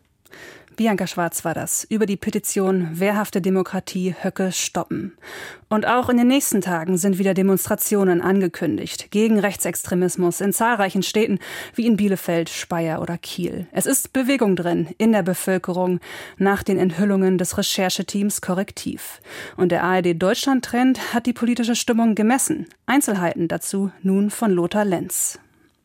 Bianca 0.80 1.06
Schwarz 1.06 1.44
war 1.44 1.52
das 1.52 1.84
über 1.84 2.06
die 2.06 2.16
Petition 2.16 2.98
Wehrhafte 2.98 3.42
Demokratie 3.42 4.14
Höcke 4.22 4.50
stoppen. 4.50 5.12
Und 5.68 5.86
auch 5.86 6.08
in 6.08 6.16
den 6.16 6.28
nächsten 6.28 6.62
Tagen 6.62 6.96
sind 6.96 7.18
wieder 7.18 7.34
Demonstrationen 7.34 8.22
angekündigt 8.22 9.10
gegen 9.10 9.38
Rechtsextremismus 9.38 10.40
in 10.40 10.54
zahlreichen 10.54 11.02
Städten 11.02 11.38
wie 11.74 11.84
in 11.84 11.98
Bielefeld, 11.98 12.48
Speyer 12.48 13.02
oder 13.02 13.18
Kiel. 13.18 13.66
Es 13.72 13.84
ist 13.84 14.14
Bewegung 14.14 14.56
drin 14.56 14.88
in 14.96 15.12
der 15.12 15.22
Bevölkerung 15.22 16.00
nach 16.38 16.62
den 16.62 16.78
Enthüllungen 16.78 17.36
des 17.36 17.58
Rechercheteams 17.58 18.40
Korrektiv. 18.40 19.20
Und 19.58 19.72
der 19.72 19.84
ARD 19.84 20.14
Deutschland 20.14 20.64
Trend 20.64 21.12
hat 21.12 21.26
die 21.26 21.34
politische 21.34 21.76
Stimmung 21.76 22.14
gemessen. 22.14 22.68
Einzelheiten 22.86 23.48
dazu 23.48 23.92
nun 24.02 24.30
von 24.30 24.50
Lothar 24.50 24.86
Lenz. 24.86 25.38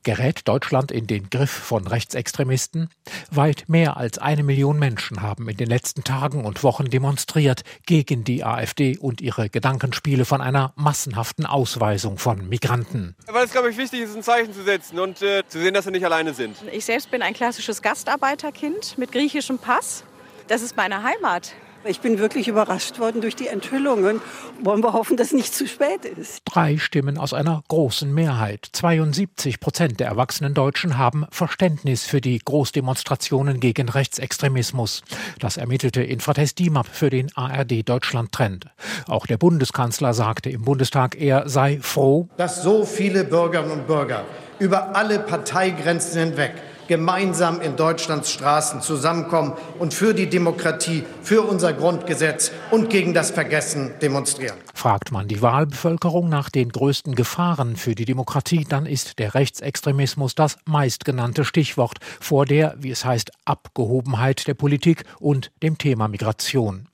Gerät 0.05 0.47
Deutschland 0.47 0.91
in 0.91 1.07
den 1.07 1.31
Griff 1.31 1.49
von 1.49 1.87
Rechtsextremisten? 1.87 2.89
Weit 3.31 3.63
mehr 3.67 3.97
als 3.97 4.19
eine 4.19 4.43
Million 4.43 4.77
Menschen 4.77 5.23
haben 5.23 5.49
in 5.49 5.57
den 5.57 5.67
letzten 5.67 6.03
Tagen 6.03 6.45
und 6.45 6.63
Wochen 6.63 6.85
demonstriert 6.91 7.63
gegen 7.87 8.23
die 8.23 8.43
AfD 8.43 8.99
und 8.99 9.19
ihre 9.19 9.49
Gedankenspiele 9.49 10.23
von 10.23 10.41
einer 10.41 10.73
massenhaften 10.75 11.47
Ausweisung 11.47 12.19
von 12.19 12.47
Migranten. 12.47 13.15
Weil 13.25 13.45
es, 13.45 13.51
glaube 13.51 13.71
ich, 13.71 13.77
wichtig 13.77 14.01
ist, 14.01 14.15
ein 14.15 14.21
Zeichen 14.21 14.53
zu 14.53 14.63
setzen 14.63 14.99
und 14.99 15.23
äh, 15.23 15.41
zu 15.47 15.59
sehen, 15.59 15.73
dass 15.73 15.85
wir 15.85 15.91
nicht 15.91 16.05
alleine 16.05 16.35
sind. 16.35 16.55
Ich 16.71 16.85
selbst 16.85 17.09
bin 17.09 17.23
ein 17.23 17.33
klassisches 17.33 17.81
Gastarbeiterkind 17.81 18.99
mit 18.99 19.11
griechischem 19.11 19.57
Pass. 19.57 20.03
Das 20.47 20.61
ist 20.61 20.77
meine 20.77 21.01
Heimat. 21.01 21.53
Ich 21.87 21.99
bin 21.99 22.17
wirklich 22.17 22.47
überrascht 22.47 22.97
worden 22.97 23.21
durch 23.21 23.35
die 23.35 23.47
Enthüllungen. 23.47 24.19
Wollen 24.63 24.83
wir 24.83 24.93
hoffen, 24.93 25.17
dass 25.17 25.27
es 25.27 25.33
nicht 25.33 25.53
zu 25.53 25.67
spät 25.67 26.03
ist. 26.03 26.41
Drei 26.45 26.79
stimmen 26.79 27.19
aus 27.19 27.31
einer 27.31 27.61
großen 27.67 28.11
Mehrheit. 28.11 28.67
72 28.71 29.59
Prozent 29.59 29.99
der 29.99 30.07
erwachsenen 30.07 30.55
Deutschen 30.55 30.97
haben 30.97 31.27
Verständnis 31.29 32.03
für 32.03 32.21
die 32.21 32.39
Großdemonstrationen 32.39 33.59
gegen 33.59 33.87
Rechtsextremismus. 33.87 35.03
Das 35.37 35.57
ermittelte 35.57 36.01
Infratest 36.01 36.57
DIMAP 36.57 36.87
für 36.87 37.11
den 37.11 37.29
ARD 37.37 37.87
Deutschland 37.87 38.31
Trend. 38.31 38.65
Auch 39.07 39.27
der 39.27 39.37
Bundeskanzler 39.37 40.15
sagte 40.15 40.49
im 40.49 40.63
Bundestag, 40.63 41.15
er 41.21 41.47
sei 41.47 41.77
froh, 41.81 42.29
dass 42.37 42.63
so 42.63 42.83
viele 42.83 43.25
Bürgerinnen 43.25 43.71
und 43.71 43.87
Bürger 43.87 44.25
über 44.57 44.95
alle 44.95 45.19
Parteigrenzen 45.19 46.19
hinweg 46.19 46.53
gemeinsam 46.87 47.61
in 47.61 47.75
Deutschlands 47.75 48.31
Straßen 48.31 48.81
zusammenkommen 48.81 49.53
und 49.79 49.93
für 49.93 50.13
die 50.13 50.27
Demokratie, 50.27 51.03
für 51.21 51.41
unser 51.41 51.73
Grundgesetz 51.73 52.51
und 52.71 52.89
gegen 52.89 53.13
das 53.13 53.31
Vergessen 53.31 53.93
demonstrieren. 54.01 54.57
Fragt 54.73 55.11
man 55.11 55.27
die 55.27 55.41
Wahlbevölkerung 55.41 56.29
nach 56.29 56.49
den 56.49 56.69
größten 56.69 57.15
Gefahren 57.15 57.75
für 57.75 57.95
die 57.95 58.05
Demokratie, 58.05 58.65
dann 58.67 58.85
ist 58.85 59.19
der 59.19 59.33
Rechtsextremismus 59.33 60.35
das 60.35 60.57
meistgenannte 60.65 61.45
Stichwort 61.45 61.99
vor 62.19 62.45
der, 62.45 62.75
wie 62.77 62.91
es 62.91 63.05
heißt, 63.05 63.31
Abgehobenheit 63.45 64.47
der 64.47 64.53
Politik 64.53 65.03
und 65.19 65.51
dem 65.63 65.77
Thema 65.77 66.07
Migration. 66.07 66.87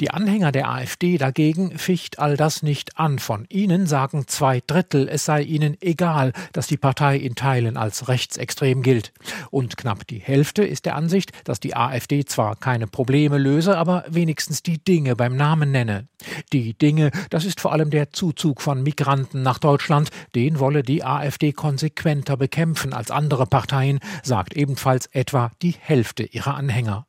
Die 0.00 0.10
Anhänger 0.10 0.52
der 0.52 0.68
AfD 0.68 1.16
dagegen 1.16 1.78
ficht 1.78 2.18
all 2.18 2.36
das 2.36 2.62
nicht 2.62 2.98
an. 2.98 3.18
Von 3.18 3.46
ihnen 3.48 3.86
sagen 3.86 4.26
zwei 4.26 4.60
Drittel, 4.66 5.08
es 5.08 5.24
sei 5.24 5.42
ihnen 5.42 5.76
egal, 5.80 6.32
dass 6.52 6.66
die 6.66 6.76
Partei 6.76 7.16
in 7.16 7.34
Teilen 7.34 7.76
als 7.76 8.08
rechtsextrem 8.08 8.82
gilt. 8.82 9.12
Und 9.50 9.76
knapp 9.76 10.06
die 10.06 10.18
Hälfte 10.18 10.64
ist 10.64 10.84
der 10.84 10.96
Ansicht, 10.96 11.32
dass 11.44 11.60
die 11.60 11.76
AfD 11.76 12.24
zwar 12.24 12.56
keine 12.56 12.86
Probleme 12.86 13.38
löse, 13.38 13.78
aber 13.78 14.04
wenigstens 14.08 14.62
die 14.62 14.82
Dinge 14.82 15.16
beim 15.16 15.36
Namen 15.36 15.70
nenne. 15.70 16.08
Die 16.52 16.76
Dinge, 16.76 17.10
das 17.30 17.44
ist 17.44 17.60
vor 17.60 17.72
allem 17.72 17.90
der 17.90 18.12
Zuzug 18.12 18.60
von 18.60 18.82
Migranten 18.82 19.42
nach 19.42 19.58
Deutschland, 19.58 20.10
den 20.34 20.58
wolle 20.58 20.82
die 20.82 21.04
AfD 21.04 21.52
konsequenter 21.52 22.36
bekämpfen 22.36 22.92
als 22.92 23.10
andere 23.10 23.46
Parteien, 23.46 24.00
sagt 24.22 24.54
ebenfalls 24.56 25.06
etwa 25.06 25.52
die 25.62 25.74
Hälfte 25.78 26.24
ihrer 26.24 26.54
Anhänger. 26.54 27.06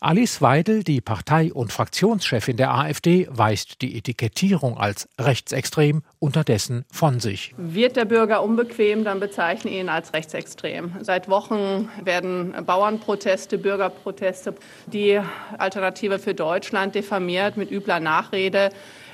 Alice 0.00 0.42
Weidel, 0.42 0.84
die 0.84 1.00
Partei- 1.00 1.52
und 1.52 1.72
Fraktionschefin 1.72 2.56
der 2.56 2.74
AfD, 2.74 3.28
weist 3.30 3.82
die 3.82 3.96
Etikettierung 3.96 4.78
als 4.78 5.08
rechtsextrem 5.18 6.02
unterdessen 6.18 6.84
von 6.92 7.20
sich. 7.20 7.54
Wird 7.56 7.96
der 7.96 8.04
Bürger 8.04 8.42
unbequem, 8.42 9.04
dann 9.04 9.20
bezeichne 9.20 9.70
ihn 9.70 9.88
als 9.88 10.12
rechtsextrem. 10.12 10.92
Seit 11.00 11.28
Wochen 11.28 11.88
werden 12.02 12.54
Bauernproteste, 12.64 13.58
Bürgerproteste, 13.58 14.54
die 14.86 15.20
Alternative 15.58 16.18
für 16.18 16.34
Deutschland 16.34 16.94
diffamiert 16.94 17.56
mit 17.56 17.70
übler 17.70 18.00
Nachrede. 18.00 18.70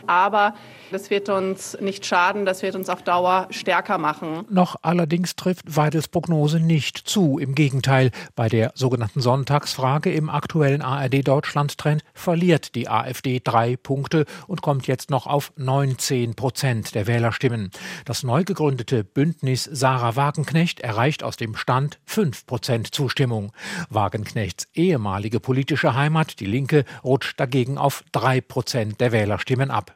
Aber 0.06 0.54
das 0.90 1.10
wird 1.10 1.28
uns 1.28 1.76
nicht 1.80 2.04
schaden, 2.04 2.44
das 2.44 2.62
wird 2.62 2.74
uns 2.74 2.88
auf 2.88 3.02
Dauer 3.02 3.46
stärker 3.50 3.98
machen. 3.98 4.44
Noch 4.50 4.76
allerdings 4.82 5.36
trifft 5.36 5.76
Weidels 5.76 6.08
Prognose 6.08 6.60
nicht 6.60 6.98
zu. 6.98 7.38
Im 7.38 7.54
Gegenteil, 7.54 8.10
bei 8.36 8.48
der 8.48 8.72
sogenannten 8.74 9.20
Sonntagsfrage 9.20 10.12
im 10.12 10.28
aktuellen 10.28 10.82
ARD-Deutschland-Trend 10.82 12.02
verliert 12.14 12.74
die 12.74 12.88
AfD 12.88 13.40
drei 13.42 13.76
Punkte 13.76 14.26
und 14.46 14.62
kommt 14.62 14.86
jetzt 14.86 15.10
noch 15.10 15.26
auf 15.26 15.52
19 15.56 16.34
Prozent 16.34 16.94
der 16.94 17.06
Wählerstimmen. 17.06 17.70
Das 18.04 18.22
neu 18.22 18.44
gegründete 18.44 19.04
Bündnis 19.04 19.64
Sarah 19.64 20.16
Wagenknecht 20.16 20.80
erreicht 20.80 21.22
aus 21.22 21.36
dem 21.36 21.56
Stand 21.56 21.98
5 22.04 22.46
Prozent 22.46 22.94
Zustimmung. 22.94 23.52
Wagenknechts 23.88 24.68
ehemalige 24.74 25.40
politische 25.40 25.94
Heimat, 25.94 26.40
die 26.40 26.46
Linke, 26.46 26.84
rutscht 27.02 27.38
dagegen 27.40 27.78
auf 27.78 28.04
drei 28.12 28.40
Prozent 28.40 29.00
der 29.00 29.12
Wählerstimmen 29.12 29.70
ab. 29.70 29.91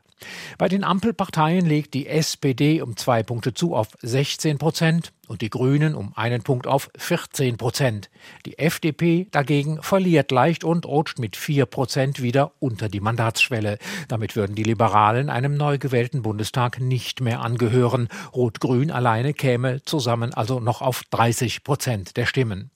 Bei 0.58 0.68
den 0.68 0.84
Ampelparteien 0.84 1.66
legt 1.66 1.94
die 1.94 2.06
SPD 2.06 2.80
um 2.80 2.96
zwei 2.96 3.22
Punkte 3.22 3.52
zu 3.52 3.74
auf 3.74 3.88
16 4.02 4.58
Prozent 4.58 5.12
und 5.28 5.42
die 5.42 5.50
Grünen 5.50 5.94
um 5.94 6.12
einen 6.16 6.42
Punkt 6.42 6.66
auf 6.66 6.88
14 6.96 7.56
Prozent. 7.56 8.10
Die 8.46 8.58
FDP 8.58 9.28
dagegen 9.30 9.82
verliert 9.82 10.30
leicht 10.30 10.64
und 10.64 10.86
rutscht 10.86 11.18
mit 11.18 11.36
vier 11.36 11.66
Prozent 11.66 12.22
wieder 12.22 12.52
unter 12.60 12.88
die 12.88 13.00
Mandatsschwelle. 13.00 13.78
Damit 14.08 14.36
würden 14.36 14.56
die 14.56 14.62
Liberalen 14.62 15.28
einem 15.28 15.56
neu 15.56 15.78
gewählten 15.78 16.22
Bundestag 16.22 16.80
nicht 16.80 17.20
mehr 17.20 17.40
angehören. 17.40 18.08
Rot-Grün 18.34 18.90
alleine 18.90 19.34
käme 19.34 19.82
zusammen 19.84 20.32
also 20.32 20.60
noch 20.60 20.80
auf 20.80 21.02
30 21.10 21.64
Prozent 21.64 22.16
der 22.16 22.26
Stimmen. 22.26 22.70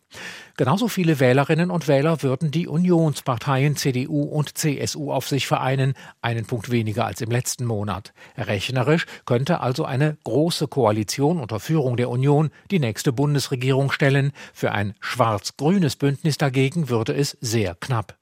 Genauso 0.57 0.89
viele 0.89 1.21
Wählerinnen 1.21 1.71
und 1.71 1.89
Wähler 1.89 2.23
würden 2.23 2.51
die 2.51 2.69
Unionsparteien 2.69 3.77
CDU 3.77 4.25
und 4.25 4.59
CSU 4.59 5.11
auf 5.11 5.27
sich 5.27 5.47
vereinen, 5.47 5.95
einen 6.21 6.45
Punkt 6.45 6.71
weniger 6.71 7.07
als 7.07 7.21
im 7.21 7.31
letzten 7.31 7.65
Monat. 7.65 8.13
Rechnerisch 8.37 9.07
könnte 9.25 9.61
also 9.61 9.85
eine 9.87 10.19
große 10.25 10.69
Koalition 10.69 11.41
unter 11.41 11.61
Führung 11.61 11.97
der 11.97 12.11
Union 12.11 12.51
die 12.71 12.79
nächste 12.79 13.13
Bundesregierung 13.13 13.91
stellen. 13.91 14.33
Für 14.53 14.73
ein 14.73 14.95
schwarz-grünes 15.01 15.97
Bündnis 15.97 16.37
dagegen 16.37 16.91
würde 16.91 17.15
es 17.15 17.39
sehr 17.41 17.75
knapp. 17.75 18.21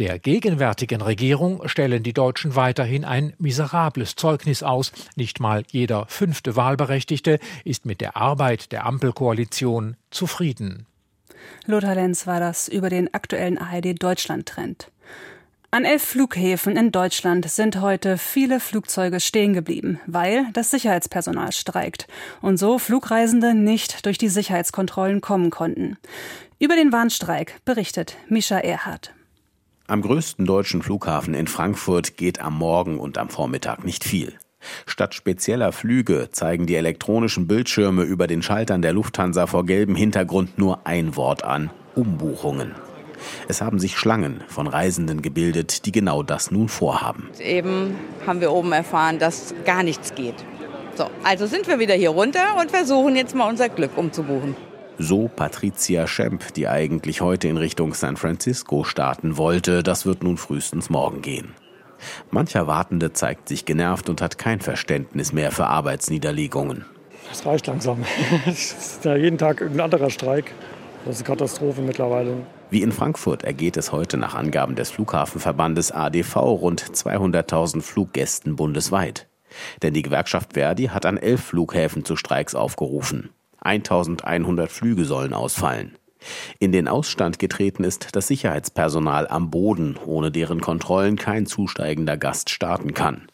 Der 0.00 0.18
gegenwärtigen 0.18 1.00
Regierung 1.00 1.68
stellen 1.68 2.02
die 2.02 2.12
Deutschen 2.12 2.56
weiterhin 2.56 3.04
ein 3.04 3.34
miserables 3.38 4.16
Zeugnis 4.16 4.64
aus. 4.64 4.90
Nicht 5.14 5.38
mal 5.38 5.62
jeder 5.70 6.06
fünfte 6.06 6.56
Wahlberechtigte 6.56 7.38
ist 7.64 7.86
mit 7.86 8.00
der 8.00 8.16
Arbeit 8.16 8.72
der 8.72 8.84
Ampelkoalition 8.84 9.96
zufrieden. 10.10 10.87
Lothar 11.66 11.94
Lenz 11.94 12.26
war 12.26 12.40
das 12.40 12.68
über 12.68 12.88
den 12.90 13.12
aktuellen 13.12 13.58
ARD-Deutschland-Trend. 13.58 14.90
An 15.70 15.84
elf 15.84 16.02
Flughäfen 16.02 16.78
in 16.78 16.92
Deutschland 16.92 17.48
sind 17.50 17.82
heute 17.82 18.16
viele 18.16 18.58
Flugzeuge 18.58 19.20
stehen 19.20 19.52
geblieben, 19.52 20.00
weil 20.06 20.46
das 20.54 20.70
Sicherheitspersonal 20.70 21.52
streikt 21.52 22.06
und 22.40 22.56
so 22.56 22.78
Flugreisende 22.78 23.54
nicht 23.54 24.06
durch 24.06 24.16
die 24.16 24.30
Sicherheitskontrollen 24.30 25.20
kommen 25.20 25.50
konnten. 25.50 25.98
Über 26.58 26.74
den 26.74 26.90
Warnstreik 26.90 27.56
berichtet 27.66 28.16
Mischa 28.28 28.58
Erhardt. 28.58 29.12
Am 29.86 30.00
größten 30.00 30.46
deutschen 30.46 30.82
Flughafen 30.82 31.34
in 31.34 31.46
Frankfurt 31.46 32.16
geht 32.16 32.40
am 32.40 32.56
Morgen 32.56 32.98
und 32.98 33.18
am 33.18 33.28
Vormittag 33.28 33.84
nicht 33.84 34.04
viel. 34.04 34.38
Statt 34.86 35.14
spezieller 35.14 35.72
Flüge 35.72 36.28
zeigen 36.32 36.66
die 36.66 36.74
elektronischen 36.74 37.46
Bildschirme 37.46 38.02
über 38.02 38.26
den 38.26 38.42
Schaltern 38.42 38.82
der 38.82 38.92
Lufthansa 38.92 39.46
vor 39.46 39.64
gelbem 39.64 39.94
Hintergrund 39.94 40.58
nur 40.58 40.86
ein 40.86 41.16
Wort 41.16 41.44
an 41.44 41.70
Umbuchungen. 41.94 42.74
Es 43.48 43.60
haben 43.60 43.78
sich 43.78 43.96
Schlangen 43.96 44.42
von 44.46 44.66
Reisenden 44.66 45.22
gebildet, 45.22 45.86
die 45.86 45.92
genau 45.92 46.22
das 46.22 46.50
nun 46.50 46.68
vorhaben. 46.68 47.28
Eben 47.40 47.96
haben 48.26 48.40
wir 48.40 48.52
oben 48.52 48.72
erfahren, 48.72 49.18
dass 49.18 49.54
gar 49.64 49.82
nichts 49.82 50.14
geht. 50.14 50.36
So, 50.96 51.10
also 51.22 51.46
sind 51.46 51.68
wir 51.68 51.78
wieder 51.78 51.94
hier 51.94 52.10
runter 52.10 52.56
und 52.60 52.70
versuchen 52.70 53.16
jetzt 53.16 53.34
mal 53.34 53.48
unser 53.48 53.68
Glück 53.68 53.96
umzubuchen. 53.96 54.56
So 54.98 55.28
Patricia 55.28 56.08
Schemp, 56.08 56.54
die 56.54 56.66
eigentlich 56.66 57.20
heute 57.20 57.46
in 57.46 57.56
Richtung 57.56 57.94
San 57.94 58.16
Francisco 58.16 58.82
starten 58.82 59.36
wollte. 59.36 59.84
Das 59.84 60.06
wird 60.06 60.24
nun 60.24 60.36
frühestens 60.36 60.90
morgen 60.90 61.22
gehen. 61.22 61.54
Mancher 62.30 62.66
Wartende 62.66 63.12
zeigt 63.12 63.48
sich 63.48 63.64
genervt 63.64 64.08
und 64.08 64.20
hat 64.20 64.38
kein 64.38 64.60
Verständnis 64.60 65.32
mehr 65.32 65.52
für 65.52 65.66
Arbeitsniederlegungen. 65.66 66.84
Das 67.28 67.44
reicht 67.44 67.66
langsam. 67.66 68.04
Es 68.46 68.72
ist 68.72 69.04
ja 69.04 69.16
jeden 69.16 69.38
Tag 69.38 69.60
irgendein 69.60 69.84
anderer 69.84 70.10
Streik. 70.10 70.52
Das 71.04 71.16
ist 71.16 71.26
eine 71.26 71.36
Katastrophe 71.36 71.80
mittlerweile. 71.80 72.36
Wie 72.70 72.82
in 72.82 72.92
Frankfurt 72.92 73.44
ergeht 73.44 73.76
es 73.76 73.92
heute 73.92 74.16
nach 74.16 74.34
Angaben 74.34 74.74
des 74.74 74.90
Flughafenverbandes 74.90 75.92
ADV 75.92 76.36
rund 76.36 76.82
200.000 76.82 77.80
Fluggästen 77.80 78.56
bundesweit. 78.56 79.26
Denn 79.82 79.94
die 79.94 80.02
Gewerkschaft 80.02 80.54
Verdi 80.54 80.86
hat 80.86 81.06
an 81.06 81.16
elf 81.16 81.42
Flughäfen 81.42 82.04
zu 82.04 82.16
Streiks 82.16 82.54
aufgerufen. 82.54 83.30
1100 83.60 84.70
Flüge 84.70 85.04
sollen 85.04 85.32
ausfallen. 85.32 85.96
In 86.58 86.72
den 86.72 86.88
Ausstand 86.88 87.38
getreten 87.38 87.84
ist 87.84 88.08
das 88.12 88.26
Sicherheitspersonal 88.28 89.28
am 89.28 89.50
Boden, 89.50 89.96
ohne 90.04 90.30
deren 90.30 90.60
Kontrollen 90.60 91.16
kein 91.16 91.46
zusteigender 91.46 92.16
Gast 92.16 92.50
starten 92.50 92.94
kann. 92.94 93.28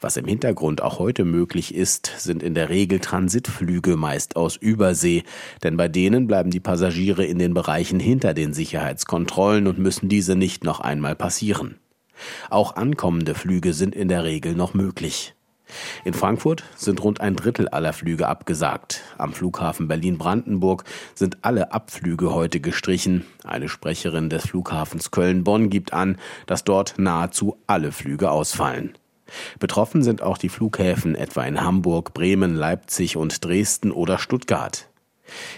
Was 0.00 0.16
im 0.16 0.26
Hintergrund 0.26 0.82
auch 0.82 0.98
heute 0.98 1.24
möglich 1.24 1.74
ist, 1.74 2.12
sind 2.18 2.42
in 2.42 2.54
der 2.54 2.68
Regel 2.68 3.00
Transitflüge 3.00 3.96
meist 3.96 4.36
aus 4.36 4.56
Übersee, 4.56 5.22
denn 5.62 5.76
bei 5.76 5.88
denen 5.88 6.26
bleiben 6.26 6.50
die 6.50 6.60
Passagiere 6.60 7.24
in 7.24 7.38
den 7.38 7.54
Bereichen 7.54 8.00
hinter 8.00 8.34
den 8.34 8.52
Sicherheitskontrollen 8.52 9.66
und 9.66 9.78
müssen 9.78 10.08
diese 10.08 10.36
nicht 10.36 10.64
noch 10.64 10.80
einmal 10.80 11.14
passieren. 11.14 11.78
Auch 12.50 12.76
ankommende 12.76 13.34
Flüge 13.34 13.72
sind 13.72 13.94
in 13.94 14.08
der 14.08 14.24
Regel 14.24 14.54
noch 14.54 14.74
möglich. 14.74 15.34
In 16.04 16.14
Frankfurt 16.14 16.64
sind 16.76 17.02
rund 17.02 17.20
ein 17.20 17.36
Drittel 17.36 17.68
aller 17.68 17.92
Flüge 17.92 18.28
abgesagt. 18.28 19.02
Am 19.18 19.32
Flughafen 19.32 19.88
Berlin-Brandenburg 19.88 20.84
sind 21.14 21.38
alle 21.42 21.72
Abflüge 21.72 22.34
heute 22.34 22.60
gestrichen. 22.60 23.24
Eine 23.44 23.68
Sprecherin 23.68 24.30
des 24.30 24.46
Flughafens 24.46 25.10
Köln-Bonn 25.10 25.70
gibt 25.70 25.92
an, 25.92 26.18
dass 26.46 26.64
dort 26.64 26.94
nahezu 26.98 27.56
alle 27.66 27.92
Flüge 27.92 28.30
ausfallen. 28.30 28.96
Betroffen 29.58 30.02
sind 30.02 30.22
auch 30.22 30.38
die 30.38 30.48
Flughäfen 30.48 31.14
etwa 31.14 31.44
in 31.44 31.60
Hamburg, 31.60 32.12
Bremen, 32.12 32.54
Leipzig 32.54 33.16
und 33.16 33.44
Dresden 33.44 33.90
oder 33.90 34.18
Stuttgart. 34.18 34.88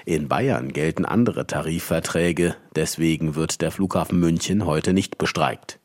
In 0.04 0.28
Bayern 0.28 0.72
gelten 0.72 1.04
andere 1.04 1.46
Tarifverträge, 1.46 2.54
deswegen 2.76 3.34
wird 3.34 3.60
der 3.60 3.70
Flughafen 3.70 4.20
München 4.20 4.66
heute 4.66 4.92
nicht 4.92 5.18
bestreikt. 5.18 5.80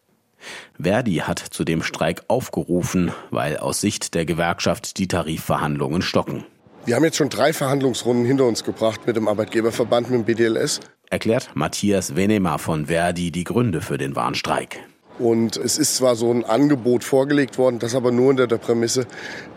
Verdi 0.80 1.16
hat 1.16 1.40
zu 1.40 1.64
dem 1.64 1.84
Streik 1.84 2.24
aufgerufen, 2.28 3.12
weil 3.30 3.58
aus 3.58 3.82
Sicht 3.82 4.14
der 4.16 4.26
Gewerkschaft 4.26 4.98
die 4.98 5.08
Tarifverhandlungen 5.08 6.02
stocken. 6.02 6.46
Wir 6.86 6.96
haben 6.96 7.04
jetzt 7.04 7.18
schon 7.18 7.30
drei 7.30 7.54
Verhandlungsrunden 7.54 8.26
hinter 8.26 8.46
uns 8.46 8.64
gebracht 8.64 9.02
mit 9.06 9.16
dem 9.16 9.28
Arbeitgeberverband, 9.28 10.10
mit 10.10 10.20
dem 10.20 10.26
BDLS. 10.26 10.80
Erklärt 11.10 11.52
Matthias 11.54 12.16
Venema 12.16 12.58
von 12.58 12.86
Verdi 12.86 13.32
die 13.32 13.44
Gründe 13.44 13.82
für 13.82 13.98
den 13.98 14.16
Warnstreik. 14.16 14.80
Und 15.20 15.58
es 15.58 15.78
ist 15.78 15.98
zwar 15.98 16.16
so 16.16 16.32
ein 16.32 16.46
Angebot 16.46 17.04
vorgelegt 17.04 17.58
worden, 17.58 17.78
das 17.80 17.94
aber 17.94 18.12
nur 18.12 18.30
unter 18.30 18.48
der 18.48 18.58
Prämisse, 18.58 19.06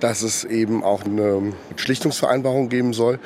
dass 0.01 0.23
es 0.23 0.45
eben 0.45 0.83
auch 0.83 1.05
eine 1.05 1.53
Schlichtungsvereinbarung 1.77 2.69
geben 2.69 2.93
soll. 2.93 3.21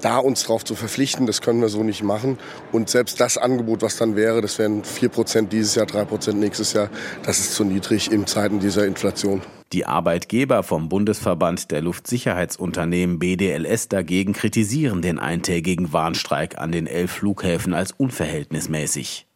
Da 0.00 0.18
uns 0.18 0.42
darauf 0.42 0.64
zu 0.64 0.74
verpflichten, 0.74 1.26
das 1.26 1.40
können 1.40 1.60
wir 1.60 1.68
so 1.68 1.82
nicht 1.82 2.02
machen. 2.02 2.38
Und 2.72 2.90
selbst 2.90 3.20
das 3.20 3.38
Angebot, 3.38 3.82
was 3.82 3.96
dann 3.96 4.16
wäre, 4.16 4.40
das 4.40 4.58
wären 4.58 4.82
4% 4.82 5.48
dieses 5.48 5.74
Jahr, 5.74 5.86
3% 5.86 6.34
nächstes 6.34 6.72
Jahr, 6.72 6.90
das 7.22 7.38
ist 7.38 7.54
zu 7.54 7.64
niedrig 7.64 8.12
in 8.12 8.26
Zeiten 8.26 8.60
dieser 8.60 8.86
Inflation. 8.86 9.42
Die 9.72 9.84
Arbeitgeber 9.84 10.62
vom 10.62 10.88
Bundesverband 10.88 11.72
der 11.72 11.82
Luftsicherheitsunternehmen 11.82 13.18
BDLS 13.18 13.88
dagegen 13.88 14.32
kritisieren 14.32 15.02
den 15.02 15.18
eintägigen 15.18 15.92
Warnstreik 15.92 16.58
an 16.58 16.70
den 16.70 16.86
elf 16.86 17.10
Flughäfen 17.10 17.74
als 17.74 17.90
unverhältnismäßig. 17.90 19.26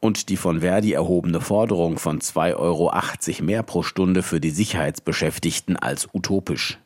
Und 0.00 0.28
die 0.28 0.36
von 0.36 0.60
Verdi 0.60 0.92
erhobene 0.92 1.40
Forderung 1.40 1.98
von 1.98 2.20
2,80 2.20 2.56
Euro 2.56 2.92
mehr 3.42 3.62
pro 3.62 3.82
Stunde 3.82 4.22
für 4.22 4.40
die 4.40 4.50
Sicherheitsbeschäftigten 4.50 5.76
als 5.76 6.08
utopisch. 6.12 6.78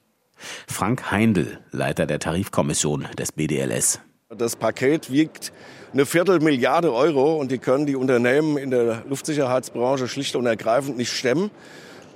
Frank 0.67 1.11
Heindl, 1.11 1.59
Leiter 1.71 2.07
der 2.07 2.19
Tarifkommission 2.19 3.07
des 3.19 3.33
BDLS. 3.33 4.01
Das 4.37 4.57
Paket 4.57 5.11
wiegt 5.11 5.53
eine 5.93 6.07
Viertelmilliarde 6.07 6.93
Euro 6.93 7.37
und 7.37 7.53
die 7.53 7.59
können 7.59 7.87
die 7.87 7.95
Unternehmen 7.95 8.57
in 8.57 8.71
der 8.71 9.05
Luftsicherheitsbranche 9.09 10.09
schlicht 10.09 10.35
und 10.35 10.47
ergreifend 10.47 10.97
nicht 10.97 11.13
stemmen. 11.13 11.51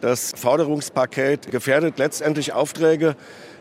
Das 0.01 0.33
Forderungspaket 0.37 1.51
gefährdet 1.51 1.99
letztendlich 1.99 2.53
Aufträge, 2.53 3.15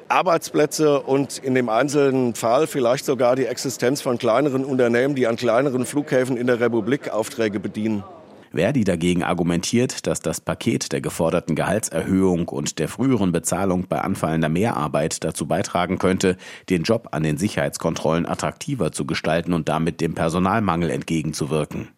Arbeitsplätze 0.08 1.02
und 1.02 1.38
in 1.38 1.54
dem 1.54 1.70
einzelnen 1.70 2.36
Fall 2.36 2.68
vielleicht 2.68 3.06
sogar 3.06 3.36
die 3.36 3.46
Existenz 3.46 4.02
von 4.02 4.18
kleineren 4.18 4.64
Unternehmen, 4.64 5.16
die 5.16 5.28
an 5.28 5.36
kleineren 5.36 5.86
Flughäfen 5.86 6.38
in 6.38 6.48
der 6.48 6.60
Republik 6.60 7.10
Aufträge 7.10 7.60
bedienen. 7.60 8.04
Verdi 8.52 8.84
dagegen 8.84 9.24
argumentiert, 9.24 10.08
dass 10.08 10.20
das 10.20 10.42
Paket 10.42 10.92
der 10.92 11.02
geforderten 11.02 11.56
Gehaltserhöhung 11.56 12.48
und 12.48 12.80
der 12.80 12.88
früheren 12.88 13.32
Bezahlung 13.32 13.88
bei 13.88 14.02
anfallender 14.02 14.50
Mehrarbeit 14.50 15.24
dazu 15.24 15.48
beitragen 15.48 15.98
könnte, 15.98 16.38
den 16.70 16.84
Job 16.84 17.10
an 17.12 17.24
den 17.24 17.38
Sicherheitskontrollen 17.38 18.26
attraktiver 18.26 18.92
zu 18.92 19.06
gestalten 19.06 19.54
und 19.54 19.70
damit 19.70 20.02
dem 20.02 20.16
Personalmangel 20.16 20.90
entgegenzuwirken. 20.90 21.90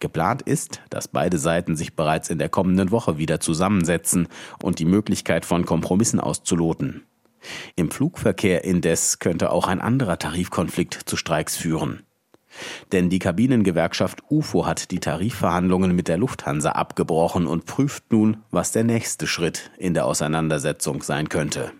Geplant 0.00 0.42
ist, 0.42 0.82
dass 0.90 1.08
beide 1.08 1.38
Seiten 1.38 1.76
sich 1.76 1.96
bereits 1.96 2.28
in 2.28 2.38
der 2.38 2.48
kommenden 2.48 2.90
Woche 2.90 3.18
wieder 3.18 3.40
zusammensetzen 3.40 4.28
und 4.62 4.78
die 4.78 4.84
Möglichkeit 4.84 5.44
von 5.44 5.64
Kompromissen 5.64 6.20
auszuloten. 6.20 7.04
Im 7.76 7.90
Flugverkehr 7.90 8.64
indes 8.64 9.18
könnte 9.18 9.50
auch 9.50 9.68
ein 9.68 9.80
anderer 9.80 10.18
Tarifkonflikt 10.18 11.00
zu 11.04 11.16
Streiks 11.16 11.56
führen. 11.56 12.04
Denn 12.92 13.10
die 13.10 13.18
Kabinengewerkschaft 13.18 14.22
UFO 14.30 14.66
hat 14.66 14.90
die 14.90 15.00
Tarifverhandlungen 15.00 15.94
mit 15.94 16.08
der 16.08 16.18
Lufthansa 16.18 16.72
abgebrochen 16.72 17.46
und 17.46 17.66
prüft 17.66 18.12
nun, 18.12 18.38
was 18.50 18.72
der 18.72 18.84
nächste 18.84 19.26
Schritt 19.26 19.70
in 19.78 19.94
der 19.94 20.06
Auseinandersetzung 20.06 21.02
sein 21.02 21.28
könnte. 21.28 21.72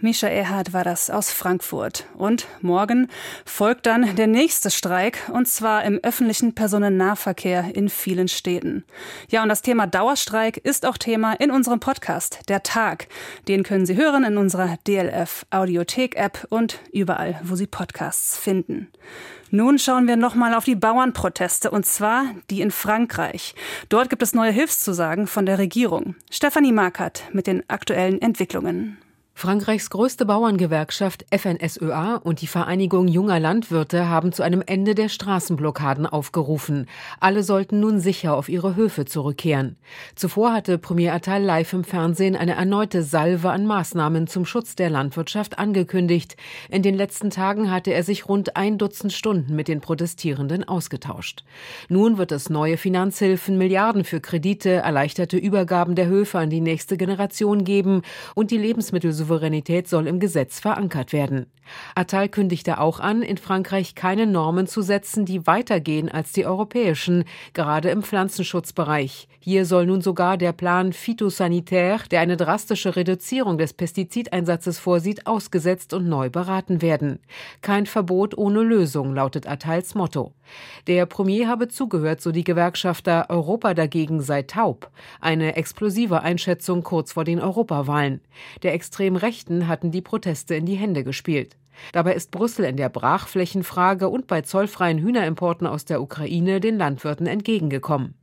Misha 0.00 0.28
Erhard 0.28 0.72
war 0.72 0.84
das 0.84 1.10
aus 1.10 1.32
Frankfurt. 1.32 2.06
Und 2.16 2.46
morgen 2.60 3.08
folgt 3.44 3.86
dann 3.86 4.14
der 4.14 4.28
nächste 4.28 4.70
Streik, 4.70 5.28
und 5.32 5.48
zwar 5.48 5.84
im 5.84 5.98
öffentlichen 6.04 6.54
Personennahverkehr 6.54 7.74
in 7.74 7.88
vielen 7.88 8.28
Städten. 8.28 8.84
Ja, 9.28 9.42
und 9.42 9.48
das 9.48 9.62
Thema 9.62 9.88
Dauerstreik 9.88 10.56
ist 10.58 10.86
auch 10.86 10.98
Thema 10.98 11.32
in 11.32 11.50
unserem 11.50 11.80
Podcast, 11.80 12.48
Der 12.48 12.62
Tag. 12.62 13.08
Den 13.48 13.64
können 13.64 13.86
Sie 13.86 13.96
hören 13.96 14.22
in 14.22 14.36
unserer 14.36 14.76
DLF 14.86 15.44
Audiothek 15.50 16.14
App 16.16 16.46
und 16.48 16.78
überall, 16.92 17.40
wo 17.42 17.56
Sie 17.56 17.66
Podcasts 17.66 18.38
finden. 18.38 18.92
Nun 19.50 19.78
schauen 19.78 20.06
wir 20.06 20.16
nochmal 20.16 20.54
auf 20.54 20.64
die 20.64 20.74
Bauernproteste, 20.74 21.70
und 21.70 21.86
zwar 21.86 22.26
die 22.50 22.60
in 22.60 22.70
Frankreich. 22.70 23.54
Dort 23.88 24.10
gibt 24.10 24.22
es 24.22 24.34
neue 24.34 24.52
Hilfszusagen 24.52 25.26
von 25.26 25.46
der 25.46 25.58
Regierung. 25.58 26.16
Stefanie 26.30 26.72
Markert 26.72 27.22
mit 27.32 27.46
den 27.46 27.62
aktuellen 27.68 28.20
Entwicklungen. 28.20 28.98
Frankreichs 29.38 29.88
größte 29.90 30.26
Bauerngewerkschaft 30.26 31.24
FNSEA 31.30 32.16
und 32.16 32.40
die 32.40 32.48
Vereinigung 32.48 33.06
junger 33.06 33.38
Landwirte 33.38 34.08
haben 34.08 34.32
zu 34.32 34.42
einem 34.42 34.64
Ende 34.66 34.96
der 34.96 35.08
Straßenblockaden 35.08 36.06
aufgerufen. 36.06 36.86
Alle 37.20 37.44
sollten 37.44 37.78
nun 37.78 38.00
sicher 38.00 38.34
auf 38.34 38.48
ihre 38.48 38.74
Höfe 38.74 39.04
zurückkehren. 39.04 39.76
Zuvor 40.16 40.52
hatte 40.52 40.76
Premier 40.76 41.14
Attal 41.14 41.40
live 41.40 41.72
im 41.72 41.84
Fernsehen 41.84 42.34
eine 42.34 42.56
erneute 42.56 43.04
Salve 43.04 43.50
an 43.50 43.64
Maßnahmen 43.64 44.26
zum 44.26 44.44
Schutz 44.44 44.74
der 44.74 44.90
Landwirtschaft 44.90 45.56
angekündigt. 45.56 46.36
In 46.68 46.82
den 46.82 46.96
letzten 46.96 47.30
Tagen 47.30 47.70
hatte 47.70 47.92
er 47.92 48.02
sich 48.02 48.28
rund 48.28 48.56
ein 48.56 48.76
Dutzend 48.76 49.12
Stunden 49.12 49.54
mit 49.54 49.68
den 49.68 49.80
Protestierenden 49.80 50.66
ausgetauscht. 50.66 51.44
Nun 51.88 52.18
wird 52.18 52.32
es 52.32 52.50
neue 52.50 52.76
Finanzhilfen, 52.76 53.56
Milliarden 53.56 54.02
für 54.02 54.18
Kredite, 54.18 54.70
erleichterte 54.70 55.36
Übergaben 55.36 55.94
der 55.94 56.08
Höfe 56.08 56.40
an 56.40 56.50
die 56.50 56.60
nächste 56.60 56.96
Generation 56.96 57.62
geben 57.62 58.02
und 58.34 58.50
die 58.50 58.58
Lebensmittel 58.58 59.12
Souveränität 59.28 59.88
soll 59.88 60.06
im 60.06 60.20
Gesetz 60.20 60.58
verankert 60.58 61.12
werden. 61.12 61.46
Attal 61.94 62.30
kündigte 62.30 62.80
auch 62.80 62.98
an, 62.98 63.20
in 63.20 63.36
Frankreich 63.36 63.94
keine 63.94 64.26
Normen 64.26 64.66
zu 64.66 64.80
setzen, 64.80 65.26
die 65.26 65.46
weitergehen 65.46 66.08
als 66.08 66.32
die 66.32 66.46
europäischen, 66.46 67.24
gerade 67.52 67.90
im 67.90 68.02
Pflanzenschutzbereich. 68.02 69.28
Hier 69.38 69.66
soll 69.66 69.86
nun 69.86 70.00
sogar 70.00 70.38
der 70.38 70.52
Plan 70.52 70.94
Phytosanitaire, 70.94 72.08
der 72.10 72.20
eine 72.20 72.38
drastische 72.38 72.96
Reduzierung 72.96 73.58
des 73.58 73.74
Pestizideinsatzes 73.74 74.78
vorsieht, 74.78 75.26
ausgesetzt 75.26 75.92
und 75.92 76.08
neu 76.08 76.30
beraten 76.30 76.80
werden. 76.80 77.20
Kein 77.60 77.84
Verbot 77.84 78.36
ohne 78.36 78.62
Lösung 78.62 79.14
lautet 79.14 79.46
Attals 79.46 79.94
Motto. 79.94 80.32
Der 80.86 81.06
Premier 81.06 81.48
habe 81.48 81.68
zugehört, 81.68 82.20
so 82.20 82.32
die 82.32 82.44
Gewerkschafter, 82.44 83.26
Europa 83.28 83.74
dagegen 83.74 84.20
sei 84.20 84.42
taub. 84.42 84.90
Eine 85.20 85.56
explosive 85.56 86.22
Einschätzung 86.22 86.82
kurz 86.82 87.12
vor 87.12 87.24
den 87.24 87.40
Europawahlen. 87.40 88.20
Der 88.62 88.74
extremen 88.74 89.16
Rechten 89.16 89.68
hatten 89.68 89.90
die 89.90 90.02
Proteste 90.02 90.54
in 90.54 90.66
die 90.66 90.76
Hände 90.76 91.04
gespielt. 91.04 91.56
Dabei 91.92 92.14
ist 92.14 92.30
Brüssel 92.30 92.64
in 92.64 92.76
der 92.76 92.88
Brachflächenfrage 92.88 94.08
und 94.08 94.26
bei 94.26 94.42
zollfreien 94.42 94.98
Hühnerimporten 94.98 95.66
aus 95.66 95.84
der 95.84 96.02
Ukraine 96.02 96.60
den 96.60 96.76
Landwirten 96.76 97.26
entgegengekommen. 97.26 98.14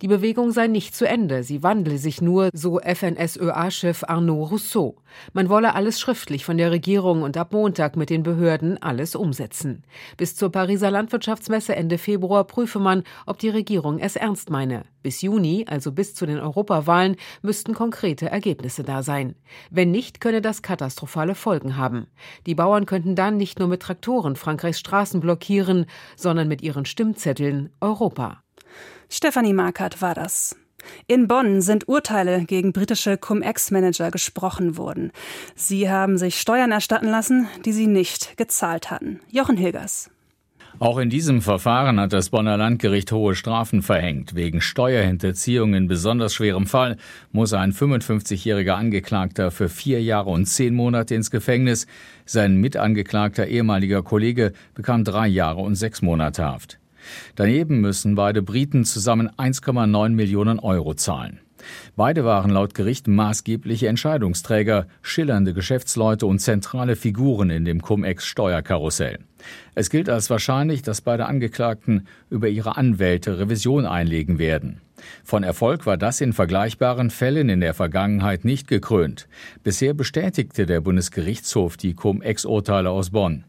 Die 0.00 0.08
Bewegung 0.08 0.50
sei 0.50 0.66
nicht 0.66 0.94
zu 0.94 1.06
Ende, 1.06 1.42
sie 1.42 1.62
wandle 1.62 1.98
sich 1.98 2.20
nur, 2.20 2.50
so 2.52 2.80
FNSÖA-Chef 2.80 4.04
Arnaud 4.08 4.50
Rousseau. 4.50 4.96
Man 5.32 5.48
wolle 5.48 5.74
alles 5.74 6.00
schriftlich 6.00 6.44
von 6.44 6.56
der 6.56 6.70
Regierung 6.70 7.22
und 7.22 7.36
ab 7.36 7.52
Montag 7.52 7.96
mit 7.96 8.10
den 8.10 8.22
Behörden 8.22 8.82
alles 8.82 9.14
umsetzen. 9.14 9.84
Bis 10.16 10.36
zur 10.36 10.50
Pariser 10.50 10.90
Landwirtschaftsmesse 10.90 11.76
Ende 11.76 11.98
Februar 11.98 12.44
prüfe 12.44 12.78
man, 12.78 13.04
ob 13.26 13.38
die 13.38 13.50
Regierung 13.50 13.98
es 13.98 14.16
ernst 14.16 14.50
meine. 14.50 14.84
Bis 15.02 15.20
Juni, 15.20 15.66
also 15.68 15.92
bis 15.92 16.14
zu 16.14 16.26
den 16.26 16.38
Europawahlen, 16.38 17.16
müssten 17.42 17.74
konkrete 17.74 18.30
Ergebnisse 18.30 18.84
da 18.84 19.02
sein. 19.02 19.34
Wenn 19.70 19.90
nicht, 19.90 20.20
könne 20.20 20.40
das 20.40 20.62
katastrophale 20.62 21.34
Folgen 21.34 21.76
haben. 21.76 22.06
Die 22.46 22.54
Bauern 22.54 22.86
könnten 22.86 23.16
dann 23.16 23.36
nicht 23.36 23.58
nur 23.58 23.68
mit 23.68 23.82
Traktoren 23.82 24.36
Frankreichs 24.36 24.80
Straßen 24.80 25.20
blockieren, 25.20 25.86
sondern 26.16 26.48
mit 26.48 26.62
ihren 26.62 26.84
Stimmzetteln 26.84 27.70
Europa. 27.80 28.41
Stefanie 29.14 29.52
Markert 29.52 30.00
war 30.00 30.14
das. 30.14 30.56
In 31.06 31.28
Bonn 31.28 31.60
sind 31.60 31.86
Urteile 31.86 32.46
gegen 32.46 32.72
britische 32.72 33.18
Cum-Ex-Manager 33.18 34.10
gesprochen 34.10 34.78
worden. 34.78 35.12
Sie 35.54 35.90
haben 35.90 36.16
sich 36.16 36.40
Steuern 36.40 36.72
erstatten 36.72 37.08
lassen, 37.08 37.46
die 37.66 37.72
sie 37.72 37.88
nicht 37.88 38.38
gezahlt 38.38 38.90
hatten. 38.90 39.20
Jochen 39.30 39.58
Hilgers. 39.58 40.10
Auch 40.78 40.96
in 40.96 41.10
diesem 41.10 41.42
Verfahren 41.42 42.00
hat 42.00 42.14
das 42.14 42.30
Bonner 42.30 42.56
Landgericht 42.56 43.12
hohe 43.12 43.34
Strafen 43.34 43.82
verhängt. 43.82 44.34
Wegen 44.34 44.62
Steuerhinterziehung 44.62 45.74
in 45.74 45.88
besonders 45.88 46.32
schwerem 46.32 46.66
Fall 46.66 46.96
muss 47.32 47.52
ein 47.52 47.74
55-jähriger 47.74 48.72
Angeklagter 48.72 49.50
für 49.50 49.68
vier 49.68 50.02
Jahre 50.02 50.30
und 50.30 50.46
zehn 50.46 50.74
Monate 50.74 51.14
ins 51.14 51.30
Gefängnis. 51.30 51.86
Sein 52.24 52.56
mitangeklagter 52.56 53.46
ehemaliger 53.46 54.02
Kollege 54.02 54.54
bekam 54.72 55.04
drei 55.04 55.28
Jahre 55.28 55.60
und 55.60 55.74
sechs 55.74 56.00
Monate 56.00 56.44
Haft. 56.44 56.78
Daneben 57.36 57.80
müssen 57.80 58.14
beide 58.14 58.42
Briten 58.42 58.84
zusammen 58.84 59.30
1,9 59.30 60.10
Millionen 60.10 60.58
Euro 60.58 60.94
zahlen. 60.94 61.40
Beide 61.96 62.24
waren 62.24 62.50
laut 62.50 62.74
Gericht 62.74 63.08
maßgebliche 63.08 63.88
Entscheidungsträger, 63.88 64.86
schillernde 65.02 65.54
Geschäftsleute 65.54 66.26
und 66.26 66.40
zentrale 66.40 66.96
Figuren 66.96 67.50
in 67.50 67.64
dem 67.64 67.82
Cum-Ex-Steuerkarussell. 67.82 69.18
Es 69.74 69.90
gilt 69.90 70.08
als 70.08 70.30
wahrscheinlich, 70.30 70.82
dass 70.82 71.00
beide 71.00 71.26
Angeklagten 71.26 72.06
über 72.30 72.48
ihre 72.48 72.76
Anwälte 72.76 73.38
Revision 73.38 73.86
einlegen 73.86 74.38
werden. 74.38 74.80
Von 75.24 75.42
Erfolg 75.42 75.84
war 75.84 75.96
das 75.96 76.20
in 76.20 76.32
vergleichbaren 76.32 77.10
Fällen 77.10 77.48
in 77.48 77.60
der 77.60 77.74
Vergangenheit 77.74 78.44
nicht 78.44 78.68
gekrönt. 78.68 79.28
Bisher 79.64 79.94
bestätigte 79.94 80.64
der 80.64 80.80
Bundesgerichtshof 80.80 81.76
die 81.76 81.94
Cum-Ex-Urteile 81.94 82.90
aus 82.90 83.10
Bonn. 83.10 83.44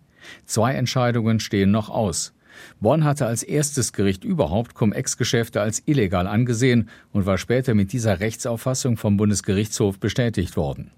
Zwei 0.45 0.73
Entscheidungen 0.73 1.39
stehen 1.39 1.71
noch 1.71 1.89
aus. 1.89 2.32
Bonn 2.79 3.03
hatte 3.03 3.25
als 3.25 3.43
erstes 3.43 3.93
Gericht 3.93 4.23
überhaupt 4.23 4.73
Cum-Ex-Geschäfte 4.75 5.61
als 5.61 5.83
illegal 5.85 6.27
angesehen 6.27 6.89
und 7.11 7.25
war 7.25 7.37
später 7.37 7.73
mit 7.73 7.93
dieser 7.93 8.19
Rechtsauffassung 8.19 8.97
vom 8.97 9.17
Bundesgerichtshof 9.17 9.99
bestätigt 9.99 10.57
worden. 10.57 10.91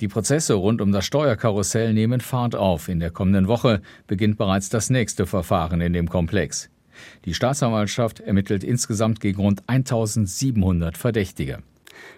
Die 0.00 0.08
Prozesse 0.08 0.54
rund 0.54 0.80
um 0.80 0.92
das 0.92 1.04
Steuerkarussell 1.04 1.92
nehmen 1.92 2.20
Fahrt 2.20 2.54
auf. 2.54 2.88
In 2.88 3.00
der 3.00 3.10
kommenden 3.10 3.48
Woche 3.48 3.82
beginnt 4.06 4.38
bereits 4.38 4.68
das 4.68 4.90
nächste 4.90 5.26
Verfahren 5.26 5.80
in 5.80 5.92
dem 5.92 6.08
Komplex. 6.08 6.70
Die 7.24 7.34
Staatsanwaltschaft 7.34 8.20
ermittelt 8.20 8.64
insgesamt 8.64 9.20
gegen 9.20 9.40
rund 9.40 9.62
1700 9.66 10.96
Verdächtige. 10.96 11.62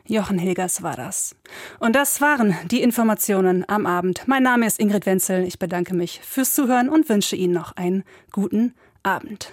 Jochen 0.06 0.38
Hilgers 0.38 0.82
war 0.82 0.96
das. 0.96 1.36
Und 1.78 1.94
das 1.94 2.20
waren 2.20 2.56
die 2.70 2.82
Informationen 2.82 3.64
am 3.68 3.86
Abend. 3.86 4.22
Mein 4.26 4.42
Name 4.42 4.66
ist 4.66 4.80
Ingrid 4.80 5.06
Wenzel. 5.06 5.44
Ich 5.44 5.58
bedanke 5.58 5.94
mich 5.94 6.20
fürs 6.22 6.54
Zuhören 6.54 6.88
und 6.88 7.08
wünsche 7.08 7.36
Ihnen 7.36 7.52
noch 7.52 7.76
einen 7.76 8.04
guten 8.32 8.74
Abend. 9.02 9.52